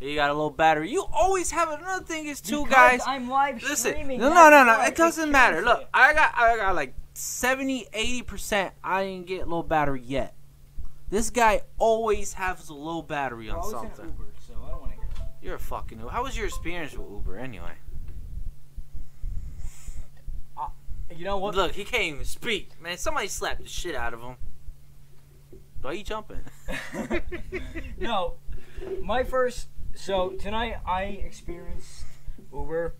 [0.00, 0.90] You got a little battery.
[0.90, 3.00] You always have another thing is two guys.
[3.06, 4.20] I'm live Listen, streaming.
[4.20, 4.82] no, no, no, no.
[4.82, 5.62] It doesn't matter.
[5.62, 5.88] Look.
[5.94, 8.74] I got, I got like 70, 80 percent.
[8.84, 10.34] I didn't get low battery yet.
[11.08, 14.04] This guy always has a low battery on something.
[14.06, 15.34] Uber, so I don't want to hear that.
[15.40, 15.98] You're a fucking.
[16.00, 17.72] How was your experience with Uber anyway?
[20.58, 20.68] Uh,
[21.14, 21.54] you know what?
[21.54, 22.78] Look, he can't even speak.
[22.82, 24.36] Man, somebody slapped the shit out of him.
[25.80, 26.40] Why are you jumping?
[27.98, 28.34] no,
[29.00, 29.68] my first.
[29.96, 32.04] So tonight I experienced
[32.52, 32.94] Uber.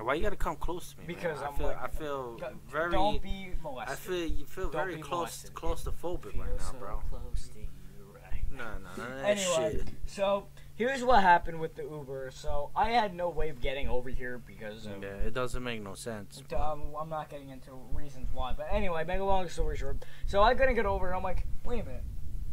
[0.00, 1.04] Why you gotta come close to me?
[1.06, 1.44] Because man?
[1.44, 2.92] I I'm feel, like- I feel very.
[2.92, 3.92] Don't be molested.
[3.92, 7.02] I feel you feel Don't very close, claustrophobic right now, so bro.
[7.10, 7.66] close to you
[8.14, 9.88] right No, no, no, that Anyway, shit.
[10.06, 12.30] so here's what happened with the Uber.
[12.32, 15.82] So I had no way of getting over here because of, Yeah, it doesn't make
[15.82, 16.42] no sense.
[16.56, 18.54] um, I'm not getting into reasons why.
[18.56, 20.04] But anyway, make a long story short.
[20.26, 21.16] So I couldn't get over it.
[21.16, 22.04] I'm like, wait a minute,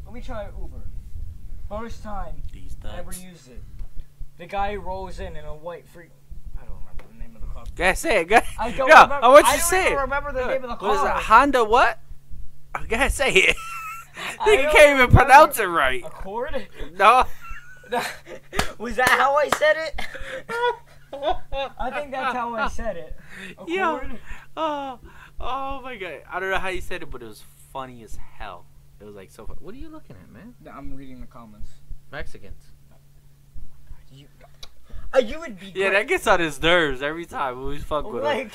[0.06, 0.82] let me try Uber.
[1.70, 3.62] First time These I ever used it.
[4.38, 6.10] The guy rolls in in a white freak.
[6.60, 7.64] I don't remember the name of the car.
[7.76, 8.26] Go say it.
[8.30, 8.40] Go.
[8.58, 9.16] I don't Yo, remember.
[9.22, 10.02] I want you I to don't say even it.
[10.02, 11.06] remember the name of the What is it?
[11.06, 11.20] car.
[11.20, 12.00] Honda what?
[12.76, 13.56] Oh, I gotta say it.
[14.40, 16.04] I Nigga don't can't even pronounce it right.
[16.06, 16.68] Accord?
[16.98, 17.26] No.
[18.78, 20.02] Was that how I said it?
[21.80, 23.18] I think that's how I said it.
[23.68, 23.96] Yo.
[23.98, 24.20] Accord?
[24.58, 25.00] Oh,
[25.40, 26.22] oh my god.
[26.32, 28.66] I don't know how you said it, but it was funny as hell.
[29.00, 29.46] It was like so.
[29.46, 29.56] Fun.
[29.60, 30.56] What are you looking at, man?
[30.72, 31.70] I'm reading the comments.
[32.12, 32.64] Mexicans.
[34.12, 34.26] You,
[35.14, 35.92] uh, you would be Yeah, great.
[35.92, 38.24] that gets on his nerves every time we fuck with him.
[38.24, 38.52] like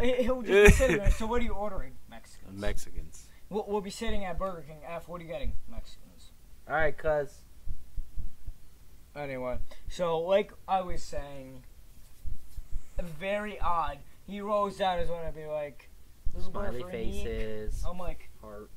[0.00, 1.10] he- he'll just be sitting there.
[1.12, 1.92] So what are you ordering?
[2.10, 2.60] Mexicans.
[2.60, 3.26] Mexicans.
[3.48, 4.80] We'll, we'll be sitting at Burger King.
[4.84, 5.06] F.
[5.08, 5.52] What are you getting?
[5.70, 6.32] Mexicans.
[6.68, 7.42] All right, cuz.
[9.14, 11.62] Anyway, so like I was saying,
[12.98, 13.98] very odd.
[14.26, 15.88] He rolls down his window and be like,
[16.34, 17.84] "Uber Smiley for Neek?" faces.
[17.88, 18.70] I'm like, Heart.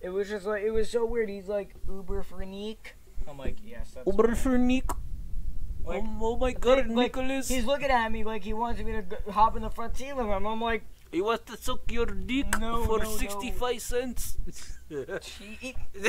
[0.00, 1.28] It was just like it was so weird.
[1.28, 2.94] He's like Uber for Neek.
[3.28, 4.06] I'm like, yes, that's.
[4.06, 4.90] Uber for Nick.
[5.84, 7.48] Like, oh, oh my god, like, Nicholas.
[7.48, 10.26] He's looking at me like he wants me to hop in the front seat with
[10.26, 10.46] him.
[10.46, 13.16] I'm like, He wants to suck your dick No, for no, no.
[13.16, 14.36] 65 cents.
[14.90, 15.76] "Gee,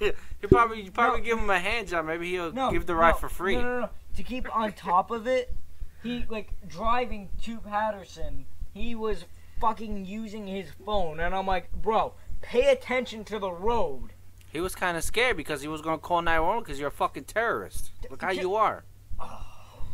[0.00, 1.24] you probably you probably No.
[1.24, 2.06] give him a hand job.
[2.06, 3.56] Maybe he'll no, give the ride no, for free.
[3.56, 3.88] No, no, no.
[4.16, 5.54] To keep on top of it,
[6.02, 8.46] he like driving to Patterson.
[8.72, 9.24] He was
[9.60, 14.10] fucking using his phone, and I'm like, bro, pay attention to the road.
[14.52, 17.24] He was kind of scared because he was gonna call 911 because you're a fucking
[17.24, 17.92] terrorist.
[18.10, 18.84] Look how you are.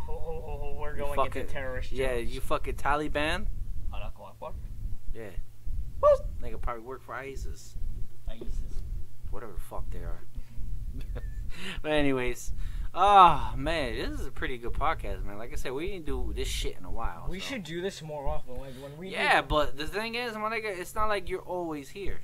[0.08, 1.92] Oh, we're going fucking- into terrorist.
[1.92, 3.46] Yeah, you fucking Taliban.
[3.92, 4.52] Allahu Akbar.
[5.14, 5.30] Yeah.
[6.42, 7.76] Nigga probably work for ISIS.
[8.30, 8.82] ISIS.
[9.30, 10.22] Whatever the fuck they are.
[11.82, 12.52] but anyways,
[12.94, 15.36] oh man, this is a pretty good podcast, man.
[15.38, 17.26] Like I said, we didn't do this shit in a while.
[17.28, 17.46] We so.
[17.46, 18.56] should do this more often.
[18.56, 19.10] Like when we.
[19.10, 22.20] Yeah, the- but the thing is, my nigga, it's not like you're always here.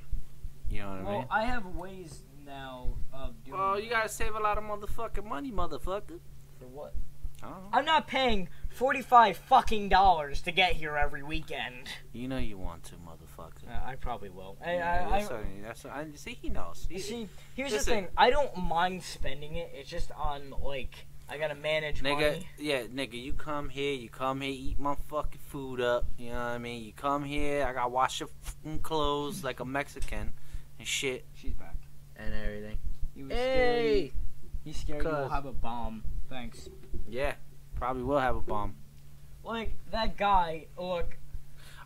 [0.73, 1.27] You know what I Well, mean?
[1.29, 3.57] I have ways now of doing.
[3.59, 6.19] Well, you gotta save a lot of motherfucking money, motherfucker.
[6.59, 6.93] For what?
[7.41, 7.69] I don't know.
[7.73, 11.89] I'm not paying forty-five fucking dollars to get here every weekend.
[12.13, 13.67] You know you want to, motherfucker.
[13.69, 14.57] Uh, I probably will.
[14.65, 16.37] I, Yeah, I, that's I, That's I see.
[16.41, 16.87] He knows.
[16.89, 17.89] you He- see, here's Listen.
[17.95, 18.07] the thing.
[18.17, 19.71] I don't mind spending it.
[19.75, 22.47] It's just on like I gotta manage Nigga, money.
[22.57, 26.05] yeah, nigga, you come here, you come here, eat my fucking food up.
[26.17, 26.83] You know what I mean?
[26.83, 30.33] You come here, I gotta wash your fucking clothes like a Mexican
[30.79, 31.75] and shit She's back.
[32.15, 32.77] and everything.
[33.15, 34.23] He was Hey, scared.
[34.63, 35.11] He's scared Cuz.
[35.11, 36.03] you'll have a bomb.
[36.29, 36.69] Thanks.
[37.07, 37.33] yeah,
[37.75, 38.75] probably will have a bomb.
[39.43, 40.67] Like that guy.
[40.77, 41.17] Look,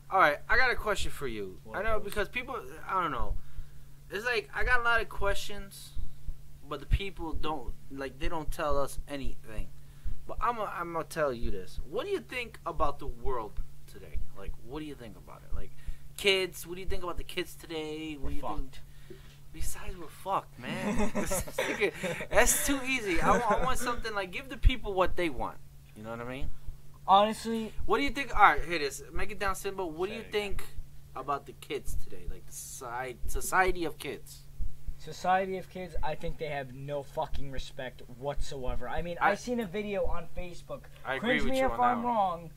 [0.10, 1.60] All right, I got a question for you.
[1.64, 2.56] What I know because people,
[2.88, 3.36] I don't know.
[4.10, 5.92] It's like I got a lot of questions,
[6.70, 9.68] but the people don't like they don't tell us anything.
[10.28, 11.80] But I'm gonna I'm gonna tell you this.
[11.90, 13.60] What do you think about the world
[13.92, 14.20] today?
[14.38, 15.54] Like, what do you think about it?
[15.56, 15.72] Like,
[16.18, 16.66] kids.
[16.68, 18.14] What do you think about the kids today?
[18.20, 18.58] What we're do you fucked.
[18.60, 19.18] think?
[19.54, 21.12] Besides, we're fucked, man.
[22.32, 23.20] That's too easy.
[23.22, 25.58] I want, I want something like give the people what they want.
[25.96, 26.50] You know what I mean?
[27.08, 28.36] Honestly, What do you think?
[28.36, 29.02] All right, here it is.
[29.14, 29.90] Make it down simple.
[29.90, 30.64] What do you think
[31.16, 32.26] about the kids today?
[32.30, 34.42] Like the society, society of kids.
[35.00, 38.90] Society of Kids, I think they have no fucking respect whatsoever.
[38.90, 40.82] I mean, I, I- seen a video on Facebook.
[41.06, 42.04] I agree Cringe with me you if on I'm that.
[42.08, 42.16] one.
[42.16, 42.52] wrong.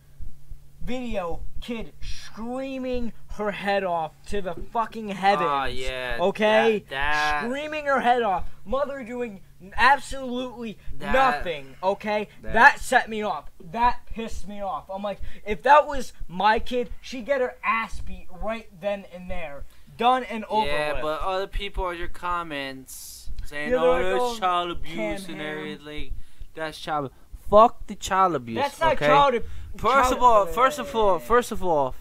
[0.82, 5.48] Video kid screaming her head off to the fucking heavens.
[5.48, 6.18] Ah, yeah.
[6.20, 6.84] Okay?
[6.88, 8.46] That, that Screaming her head off.
[8.64, 9.40] Mother doing
[9.76, 11.76] absolutely That- nothing.
[11.82, 12.28] Okay?
[12.42, 13.50] that- set me off.
[13.62, 14.84] That pissed me off.
[14.92, 19.30] I'm like, if that was my kid, she'd get her ass beat right then and
[19.30, 19.64] there.
[19.96, 21.02] Done and over yeah, with.
[21.02, 26.12] but other people are your comments saying, Yeah, "Oh, like, oh, child abuse and everything."
[26.54, 27.10] That's child.
[27.50, 28.56] Fuck the child abuse.
[28.58, 29.06] That's not okay?
[29.06, 29.34] child.
[29.34, 29.44] ab-
[29.76, 31.94] First of all, first of all, first of all,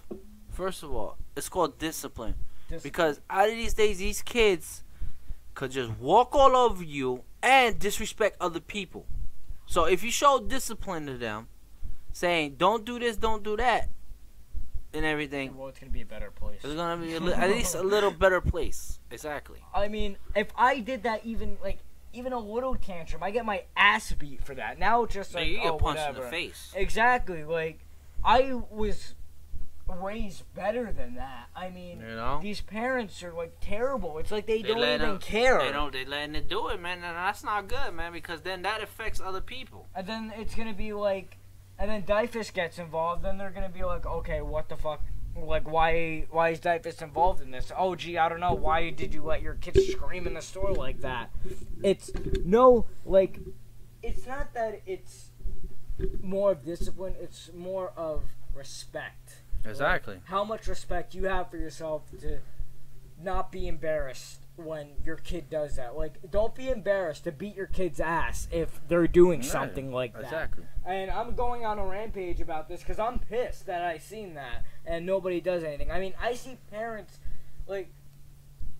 [0.51, 2.35] first of all, it's called discipline.
[2.69, 4.83] Dis- Because out of these days, these kids
[5.55, 9.05] could just walk all over you and disrespect other people.
[9.65, 11.47] So if you show discipline to them,
[12.11, 13.89] saying don't do this, don't do that,
[14.93, 16.59] and everything, Well, it's gonna be a better place.
[16.63, 18.99] it's gonna be a li- at least a little better place.
[19.11, 19.59] Exactly.
[19.73, 21.79] I mean, if I did that, even like
[22.13, 24.79] even a little tantrum, I get my ass beat for that.
[24.79, 26.19] Now it's just So like you get oh, punched whatever.
[26.19, 26.71] in the face.
[26.75, 27.43] Exactly.
[27.43, 27.79] Like
[28.23, 29.15] I was
[29.87, 31.49] raised better than that.
[31.55, 32.39] I mean, You know.
[32.41, 34.17] these parents are like terrible.
[34.19, 35.59] It's like they, They don't even them- care.
[35.59, 35.91] They don't.
[35.91, 38.11] They letting it do it, man, and that's not good, man.
[38.13, 39.87] Because then that affects other people.
[39.95, 41.37] And then it's gonna be like,
[41.79, 43.23] and then DYFS gets involved.
[43.23, 45.01] Then they're gonna be like, okay, what the fuck?
[45.45, 46.25] Like, why?
[46.29, 47.71] Why is DYFS involved in this?
[47.75, 48.53] Oh, gee, I don't know.
[48.53, 51.29] Why did you let your kids scream in the store like that?
[51.83, 52.11] It's
[52.43, 53.39] no, like,
[54.03, 55.29] it's not that it's
[56.21, 57.15] more of discipline.
[57.19, 58.23] It's more of
[58.53, 59.41] respect.
[59.65, 60.21] Exactly.
[60.25, 62.39] How much respect you have for yourself to
[63.21, 65.95] not be embarrassed when your kid does that.
[65.97, 69.49] Like, don't be embarrassed to beat your kid's ass if they're doing Right.
[69.49, 70.23] something like that.
[70.23, 70.65] Exactly.
[70.85, 74.63] And I'm going on a rampage about this because I'm pissed that I seen that
[74.85, 75.91] and nobody does anything.
[75.91, 77.19] I mean, I see parents
[77.67, 77.89] like.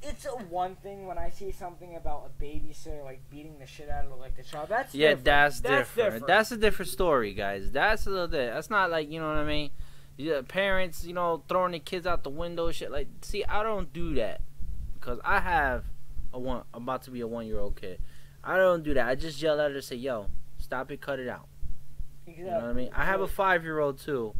[0.01, 3.89] It's a one thing when I see something about a babysitter like beating the shit
[3.89, 4.69] out of like the child.
[4.69, 5.25] That's Yeah, different.
[5.25, 6.05] that's, That's different.
[6.13, 6.27] different.
[6.27, 7.69] That's a different story, guys.
[7.73, 8.53] That's a little bit.
[8.53, 9.71] That's not like you know what I mean.
[10.15, 12.91] Yeah, parents, you know, throwing the kids out the window, shit.
[12.91, 14.39] Like, see, I don't do that
[14.99, 15.85] because I have
[16.33, 17.99] a one about to be a one year old kid.
[18.43, 19.07] I don't do that.
[19.07, 21.47] I just yell at her, and say, "Yo, stop it, cut it out."
[22.25, 22.45] Exactly.
[22.45, 22.89] You know what I mean?
[22.93, 24.33] I have a five year old too.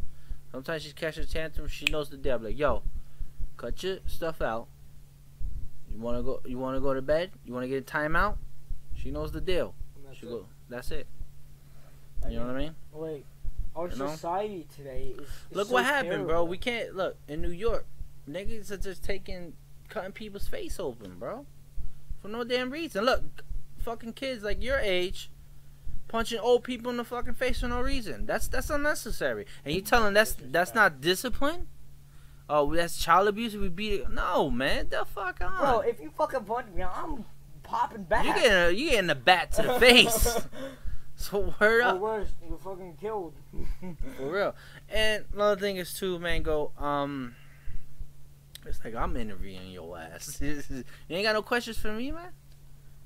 [0.52, 1.68] Sometimes she catches a tantrum.
[1.68, 2.36] She knows the deal.
[2.36, 2.82] I'm like, "Yo,
[3.56, 4.68] cut your stuff out.
[5.90, 6.40] You wanna go?
[6.46, 7.30] You wanna go to bed?
[7.44, 8.36] You wanna get a timeout?"
[8.94, 9.74] She knows the deal.
[10.04, 10.30] That's She it.
[10.30, 10.46] go.
[10.68, 11.06] That's it.
[12.24, 12.74] I You know what I mean?
[12.92, 13.24] Like
[13.74, 14.08] our You know?
[14.08, 15.20] society today is.
[15.28, 16.44] is Look so what happened, bro.
[16.44, 17.86] We can't look in New York.
[18.28, 19.54] Niggas are just taking,
[19.90, 21.44] cutting people's face open, bro,
[22.22, 23.04] for no damn reason.
[23.04, 23.22] Look,
[23.78, 25.30] fucking kids like your age,
[26.08, 28.24] punching old people in the fucking face for no reason.
[28.26, 29.44] That's that's unnecessary.
[29.64, 31.66] And you telling that's that's not discipline?
[32.48, 33.54] Oh, that's child abuse.
[33.56, 34.10] We beat it.
[34.10, 35.58] No, man, the fuck on.
[35.58, 37.24] Bro, if you fucking punch me, I'm
[37.62, 38.24] popping back.
[38.24, 40.40] you getting a, you getting a bat to the face.
[41.14, 41.98] so word Or up.
[42.00, 43.34] worse, you're fucking killed.
[44.16, 44.54] For real.
[44.88, 46.72] And another thing is too, Mango.
[46.76, 47.36] Um,
[48.70, 50.38] it's like I'm interviewing your ass.
[50.40, 52.30] you ain't got no questions for me, man.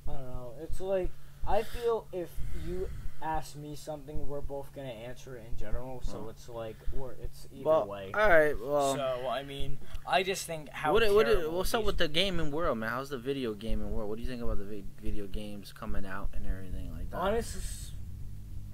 [0.08, 0.52] I don't know.
[0.62, 1.10] It's like
[1.46, 2.30] I feel if
[2.66, 2.88] you
[3.22, 6.02] ask me something, we're both gonna answer it in general.
[6.02, 6.28] So Oh.
[6.28, 8.10] it's like we're it's either Well, way.
[8.14, 8.54] all right.
[8.58, 12.50] Well, so I mean, I just think how what, what, what's up with the gaming
[12.50, 12.90] world, man?
[12.90, 14.08] How's the video gaming world?
[14.10, 17.16] What do you think about the video games coming out and everything like that?
[17.16, 17.92] honest.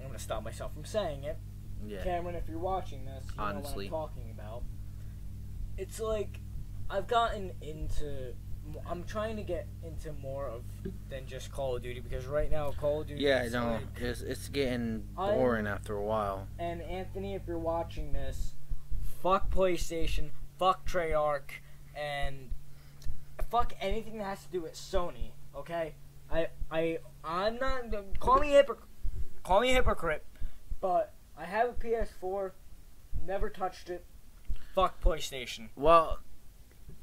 [0.01, 1.37] I'm gonna stop myself from saying it.
[1.85, 2.03] yeah.
[2.03, 3.87] Cameron, if you're watching this, you Honestly.
[3.89, 4.63] know what I'm talking about.
[5.77, 6.39] It's like
[6.91, 8.33] I've gotten into.
[8.87, 10.63] I'm trying to get into more of
[11.09, 13.21] than just Call of Duty because right now Call of Duty.
[13.23, 13.71] Yeah, know.
[13.73, 16.47] like- It's it's getting I'm- boring after a while.
[16.59, 18.53] and Anthony, if you're watching this,
[19.21, 21.59] fuck PlayStation, fuck Treyarch,
[21.95, 22.51] and
[23.49, 25.31] fuck anything that has to do with Sony.
[25.55, 25.95] Okay,
[26.29, 27.83] I I I'm not
[28.19, 28.87] call me hypocrite.
[29.43, 30.25] call me hypocrite,
[30.79, 32.51] but I have a PS4,
[33.25, 34.05] never touched it.
[34.75, 35.69] Fuck PlayStation.
[35.75, 36.19] Well,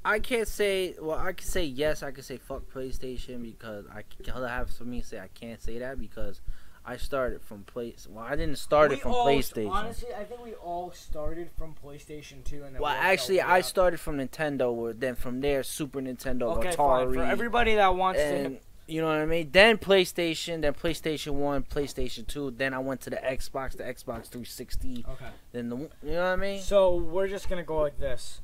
[0.05, 0.95] I can't say.
[1.01, 2.03] Well, I can say yes.
[2.03, 5.99] I can say fuck PlayStation because I have for me say I can't say that
[5.99, 6.41] because
[6.85, 8.07] I started from place.
[8.09, 9.71] Well, I didn't start it from all- PlayStation.
[9.71, 13.65] Honestly, I think we all started from PlayStation 2 and then well, actually, I up.
[13.67, 14.73] started from Nintendo.
[14.73, 17.15] Or then from there, Super Nintendo, Okay, Atari, fine.
[17.15, 19.51] For everybody that wants and to, you know what I mean.
[19.53, 22.53] Then PlayStation, then PlayStation One, PlayStation Two.
[22.53, 25.05] Then I went to the Xbox, the Xbox 360.
[25.11, 25.27] okay.
[25.53, 26.63] Then the you know what I mean.
[26.63, 28.41] So we're just gonna go like this.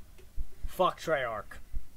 [0.75, 1.45] Fuck Treyarch,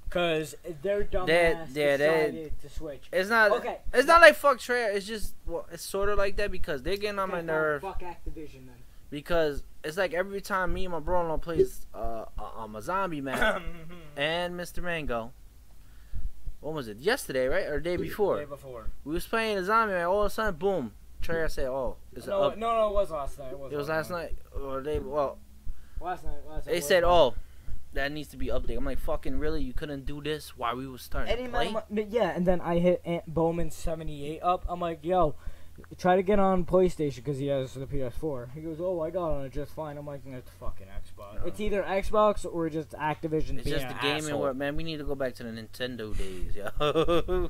[0.10, 1.28] cause their dumbass
[1.76, 3.08] yeah, decided to switch.
[3.12, 3.52] It's not.
[3.52, 3.78] Okay.
[3.94, 4.84] It's not like fuck Trey.
[4.96, 7.46] It's just well, it's sort of like that because they're getting on my Okay, fine,
[7.48, 7.82] nerve.
[7.82, 8.76] Fuck Activision then.
[9.10, 12.26] because it's like every time me and my brother plays uh,
[12.58, 13.64] I'm a zombie man
[14.18, 14.84] and Mr.
[14.84, 15.32] Mango.
[16.60, 16.98] What was it?
[16.98, 18.38] Yesterday, right, or the day before?
[18.40, 18.88] Day before.
[19.06, 20.06] We was playing a zombie man.
[20.06, 20.92] All of a sudden, boom!
[21.22, 23.52] Trey said, "Oh, it's No, up." no, no, it was last night.
[23.52, 25.38] It was, It was last night or they well.
[26.02, 26.34] Last night.
[26.48, 26.74] Last night.
[26.74, 27.34] They said, "Oh,
[27.94, 29.62] that needs to be updated." I'm like, "Fucking really?
[29.64, 32.62] You couldn't do this while we was starting Any to play?" of yeah, and then
[32.62, 34.66] I hit Ant Bowman seventy eight up.
[34.68, 35.36] I'm like, yo,
[35.98, 38.54] try to get on PlayStation because he has the PS4.
[38.54, 39.98] He goes, oh, I got on it just fine.
[39.98, 41.36] I'm like, it's fucking Xbox.
[41.36, 41.46] No.
[41.46, 43.60] It's either Xbox or just Activision.
[43.60, 44.76] It's just the gaming world, man.
[44.76, 47.50] We need to go back to the Nintendo days, yo.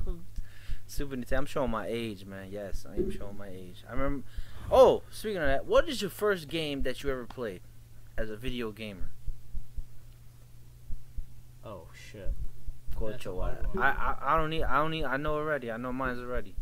[0.86, 1.38] Super Nintendo.
[1.38, 2.48] I'm showing my age, man.
[2.50, 3.84] Yes, I am showing my age.
[3.88, 4.26] I remember.
[4.70, 7.60] Oh, speaking of that, what is your first game that you ever played
[8.16, 9.10] as a video gamer?
[12.14, 12.32] Oh shit.
[12.96, 13.88] Quote That's your hard I.
[13.90, 14.62] I I don't need.
[14.64, 15.04] I don't need.
[15.04, 15.70] I know already.
[15.70, 16.54] I know mine's already.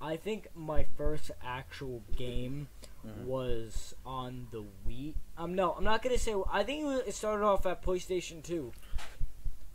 [0.00, 2.68] I think my first actual game
[3.06, 3.24] Mhm.
[3.24, 5.14] was on the Wii.
[5.38, 6.34] Um, no, I'm not gonna say.
[6.50, 8.72] I think it, was, it started off at PlayStation Two.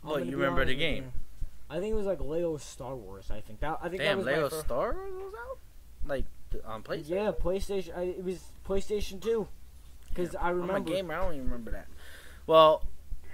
[0.02, 1.04] I'm What, gonna you remember the game?
[1.04, 1.12] you.
[1.70, 3.30] I think it was like Lego Star Wars.
[3.30, 3.78] I think that.
[3.82, 4.64] I think that was Lego my first.
[4.66, 5.58] Star Wars was out.
[6.06, 6.24] Like
[6.66, 7.08] on PlayStation.
[7.08, 7.96] Yeah, PlayStation.
[7.96, 9.48] I, it was PlayStation Two.
[10.10, 10.90] Because I I'm a remember.
[10.90, 11.14] gamer.
[11.14, 11.86] I don't even remember that.
[12.46, 12.84] Well,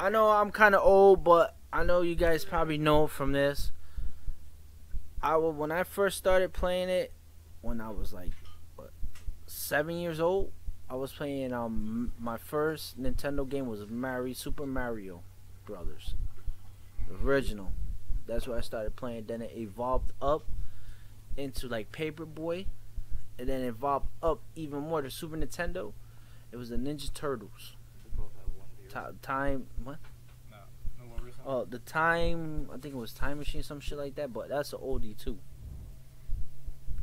[0.01, 3.73] I know I'm kind of old, but I know you guys probably know from this.
[5.21, 7.13] I when I first started playing it,
[7.63, 8.31] when I was like
[8.77, 8.91] what,
[9.47, 10.53] seven years old,
[10.89, 11.53] I was playing.
[11.53, 15.23] Um, my first Nintendo game was Mario Super Mario
[15.67, 16.15] Brothers,
[17.25, 17.73] original.
[18.29, 19.25] That's where I started playing.
[19.27, 20.45] Then it evolved up
[21.37, 22.67] into like Paperboy,
[23.37, 25.93] and then evolved up even more to Super Nintendo.
[26.53, 27.75] It was the Ninja Turtles.
[28.89, 29.99] Ti time what?
[31.47, 32.69] Oh, the time.
[32.71, 34.33] I think it was Time Machine, some shit like that.
[34.33, 35.39] But that's an oldie too.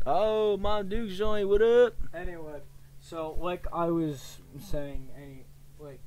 [0.06, 1.50] Oh, my Duke's joint.
[1.50, 1.96] What up?
[2.14, 2.60] Anyway,
[3.00, 5.46] so like I was saying, any
[5.80, 6.00] like,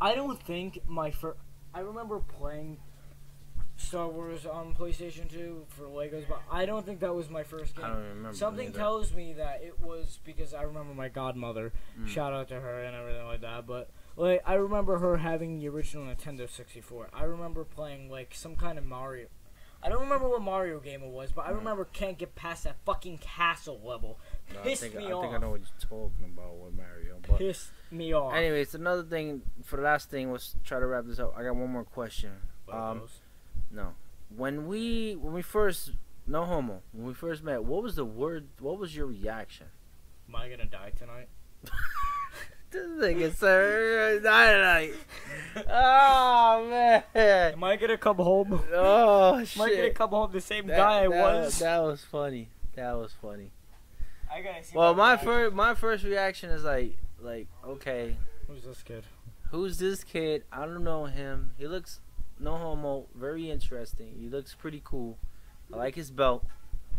[0.00, 1.38] I don't think my first.
[1.74, 2.78] I remember playing
[3.76, 7.76] Star Wars on PlayStation Two for Legos, but I don't think that was my first
[7.76, 7.84] game.
[7.84, 8.36] I don't remember.
[8.36, 8.78] Something either.
[8.78, 11.72] tells me that it was because I remember my godmother.
[12.00, 12.08] Mm.
[12.08, 13.66] Shout out to her and everything like that.
[13.66, 17.08] But like I remember her having the original Nintendo 64.
[17.12, 19.26] I remember playing like some kind of Mario.
[19.82, 22.76] I don't remember what Mario game it was, but I remember can't get past that
[22.86, 24.18] fucking castle level.
[24.52, 27.18] No, I pissed think, me I think I know what you're talking about with Mario.
[27.28, 28.32] But Pissed me off.
[28.34, 31.34] anyways, another thing for the last thing was try to wrap this up.
[31.36, 32.30] I got one more question.
[32.72, 33.02] Um,
[33.70, 33.92] no,
[34.34, 35.92] when we when we first
[36.26, 38.46] no homo when we first met, what was the word?
[38.60, 39.66] What was your reaction?
[40.28, 41.28] Am I gonna die tonight?
[42.74, 44.94] This nigga, sir, night
[45.70, 47.04] Oh man.
[47.52, 48.60] Am I gonna come home?
[48.72, 51.10] Oh Am I gonna come home the same That- guy I that-
[51.44, 51.58] was?
[51.60, 52.48] That was funny.
[52.74, 53.52] That was funny.
[54.32, 54.76] I gotta see.
[54.76, 55.26] Well, my reaction.
[55.28, 58.16] first my first reaction is like like okay,
[58.48, 59.04] Who's this kid?
[59.52, 60.42] who's this kid?
[60.50, 61.52] I don't know him.
[61.56, 62.00] He looks
[62.40, 64.16] no homo, very interesting.
[64.18, 65.18] He looks pretty cool.
[65.72, 66.44] I like his belt.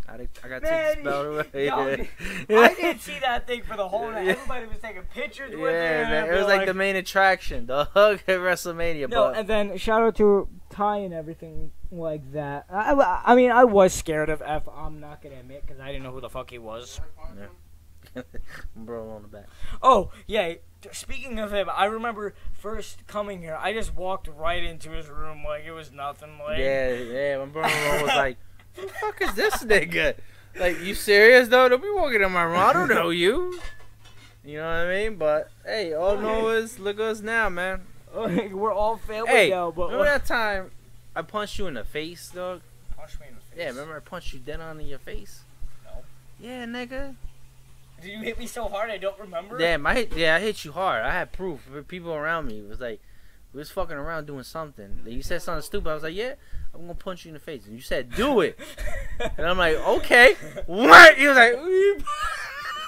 [0.08, 1.65] I, I got Man, his belt away.
[1.65, 4.28] yo, I didn't see that thing for the whole night.
[4.28, 5.74] Everybody was taking pictures with it.
[5.74, 9.10] Yeah, and man, it was like, the main attraction, the hug at WrestleMania.
[9.10, 12.65] No, but and then shout out to Ty and everything like that.
[12.70, 14.68] I, I, I mean, I was scared of F.
[14.74, 17.02] I'm not gonna admit because I didn't know who the fuck he was.
[17.38, 17.48] Yeah.
[18.76, 19.47] bro on the back.
[19.82, 20.53] Oh yeah.
[20.91, 23.58] Speaking of him, I remember first coming here.
[23.60, 26.38] I just walked right into his room like it was nothing.
[26.39, 27.38] Like Yeah, yeah.
[27.39, 28.38] My brother was like,
[28.76, 30.15] "Who the fuck is this nigga?
[30.57, 31.67] Like, you serious though?
[31.67, 32.57] Don't be walking in my room.
[32.57, 33.59] I don't know you.
[34.43, 35.15] You know what I mean?
[35.17, 37.82] But hey, all I know is look at us now, man.
[38.15, 39.71] we're all family Hey, now.
[39.71, 40.71] But remember that time
[41.15, 42.61] I punched you in the face, dog?
[42.95, 43.57] Punch me in the face.
[43.57, 45.41] Yeah, remember I punched you dead on in your face?
[45.84, 46.03] No.
[46.39, 47.15] Yeah, nigga.
[48.01, 49.57] Did you hit me so hard I don't remember?
[49.57, 51.03] Damn, I hit, yeah, I hit you hard.
[51.03, 51.61] I had proof.
[51.73, 53.01] The People around me it was like,
[53.56, 54.99] we was fucking around doing something.
[55.06, 55.89] You said something stupid.
[55.89, 56.34] I was like, yeah,
[56.74, 57.66] I'm gonna punch you in the face.
[57.66, 58.60] And you said, do it.
[59.38, 60.36] And I'm like, okay.
[60.66, 61.18] What?
[61.18, 61.53] He was like,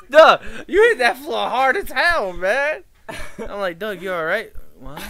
[0.10, 2.84] Doug, you hit that floor hard as hell, man.
[3.40, 4.52] I'm like, Doug, you all right?
[4.78, 5.02] What?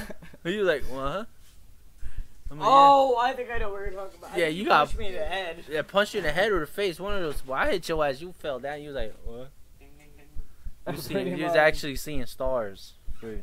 [0.45, 1.26] Are you like, what?
[2.51, 4.38] Like, Oh, I think I know what you're talking about.
[4.38, 5.64] Yeah, you got- punched me in the head.
[5.68, 5.76] yeah.
[5.78, 6.99] yeah, punch you in the head or the face.
[6.99, 7.43] One of those.
[7.47, 8.22] Well, I hit your ass.
[8.22, 8.80] You fell down.
[8.84, 9.49] You was like, what?
[11.10, 12.93] You, you was actually seeing stars.
[13.20, 13.41] For you.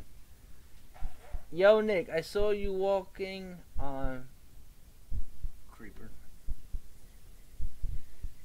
[1.51, 4.25] Yo, Nick, I saw you walking on
[5.71, 6.09] Creeper.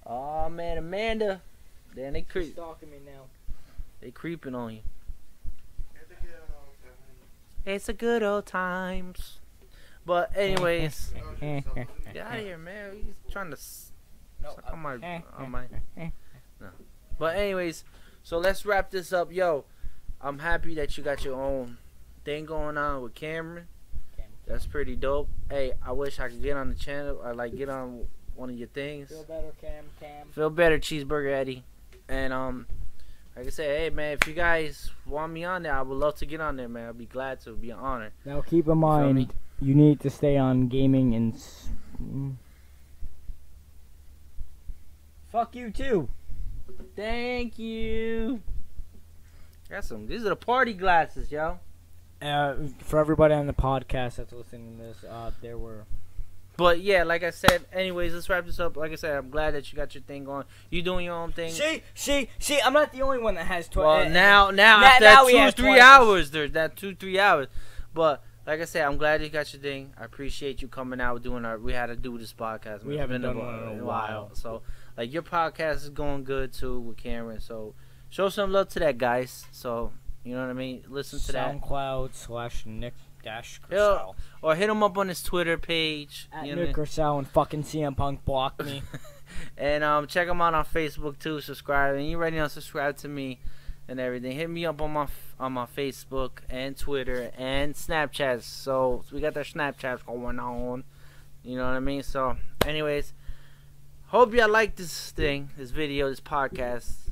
[0.07, 1.43] Oh man, Amanda.
[1.95, 2.53] Then they She's creep.
[2.53, 3.23] stalking me now.
[4.01, 4.81] They creeping on you.
[7.67, 9.39] It's a good old times.
[10.07, 11.65] But anyways, get
[12.19, 12.93] out of here, man.
[13.05, 13.59] He's trying to
[14.43, 15.65] No, suck on my eh, on my.
[15.97, 16.69] No.
[17.19, 17.85] But anyways,
[18.23, 19.65] so let's wrap this up, yo.
[20.23, 21.77] I'm happy that you got your own
[22.25, 23.67] thing going on with Cameron.
[24.47, 25.29] That's pretty dope.
[25.49, 28.57] Hey, I wish I could get on the channel or like get on one of
[28.57, 29.09] your things.
[29.09, 29.85] Feel better, Cam.
[30.01, 30.27] Cam.
[30.33, 31.63] Feel better, cheeseburger Eddie.
[32.09, 32.67] And um,
[33.37, 36.17] like I said, hey man, if you guys want me on there, I would love
[36.17, 36.89] to get on there, man.
[36.89, 37.51] I'd be glad to.
[37.51, 38.11] It'd be an honor.
[38.25, 42.37] Now keep in mind, you need to stay on gaming and.
[45.31, 46.09] Fuck you too.
[46.97, 48.41] Thank you.
[49.69, 50.09] Got some.
[50.09, 51.61] These are the party glasses, yo.
[52.23, 55.85] Uh, for everybody on the podcast that's listening to this, uh, there were.
[56.57, 58.77] But yeah, like I said, anyways, let's wrap this up.
[58.77, 60.45] Like I said, I'm glad that you got your thing going.
[60.69, 61.51] You doing your own thing.
[61.53, 62.61] See, see, see.
[62.61, 63.69] I'm not the only one that has.
[63.69, 65.81] Tw- Well, uh, now, now, now- after now that two, three 20.
[65.81, 67.47] hours, there's that two, three hours.
[67.95, 69.95] But like I said, I'm glad you got your thing.
[69.99, 71.57] I appreciate you coming out doing our.
[71.59, 72.85] We had to do this podcast.
[72.85, 74.31] We haven't been done one in a while.
[74.35, 74.61] So,
[74.99, 77.41] like your podcast is going good too with Cameron.
[77.41, 77.75] So,
[78.11, 79.47] show some love to that, guys.
[79.51, 79.93] So,
[80.25, 80.85] you know what I mean.
[80.89, 85.59] Listen to that, SoundCloud slash Nick Dash Yo, or hit him up on his Twitter
[85.59, 86.29] page.
[86.33, 86.77] At you know Nick?
[86.77, 88.83] Kersal and fucking CM Punk blocked me.
[89.57, 91.41] and um, check him out on Facebook too.
[91.41, 93.39] Subscribe, and you already know subscribe to me
[93.89, 94.33] and everything.
[94.33, 95.07] Hit me up on my
[95.39, 98.43] on my Facebook and Twitter and Snapchat.
[98.43, 100.85] So we got their Snapchats going on.
[101.43, 102.03] You know what I mean?
[102.03, 103.15] So, anyways,
[104.07, 107.11] hope y'all like this thing, this video, this podcast.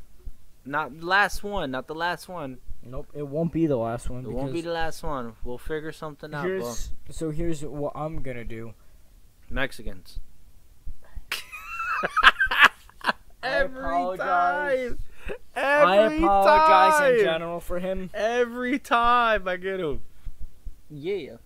[0.64, 2.58] Not the last one, not the last one.
[2.84, 4.24] Nope, it won't be the last one.
[4.24, 5.34] It won't be the last one.
[5.44, 6.50] We'll figure something out, bro.
[6.50, 8.74] here's, So here's what I'm gonna do.
[9.50, 10.20] Mexicans.
[13.42, 14.90] Every apologize.
[14.90, 14.98] time.
[15.56, 18.10] I Every apologize in general for him.
[18.14, 20.02] Every time I get him.
[20.90, 21.36] Yeah.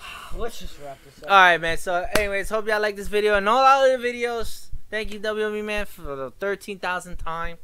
[0.36, 1.30] Let's just wrap this up.
[1.30, 1.78] All right, man.
[1.78, 4.66] So, anyways, hope y'all like this video and all our other videos.
[4.90, 7.58] Thank you, WWE man, for the thirteen thousand time.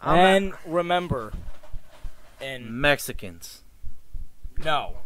[0.00, 1.32] I'm and remember,
[2.40, 3.62] and Mexicans.
[4.64, 4.98] no,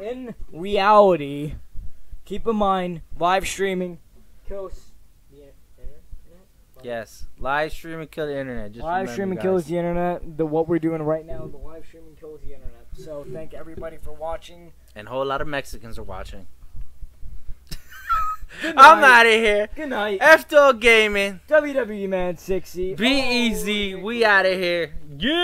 [0.00, 1.54] in reality,
[2.24, 3.98] keep in mind live streaming
[4.48, 4.92] kills.
[5.30, 5.36] the
[5.82, 6.02] internet.
[6.82, 8.72] Yes, live streaming kill the internet.
[8.72, 9.42] Just live remember, streaming guys.
[9.42, 10.36] kills the internet.
[10.38, 12.86] The what we're doing right now, the live streaming kills the internet.
[12.94, 14.72] So thank everybody for watching.
[14.94, 16.46] and a whole lot of Mexicans are watching.
[18.62, 19.68] I'm out of here.
[19.74, 20.18] Good night.
[20.20, 21.40] F Dog Gaming.
[21.48, 22.94] WWE Man 60.
[22.94, 23.94] Be easy.
[23.94, 24.94] We out of here.
[25.18, 25.32] Yeah.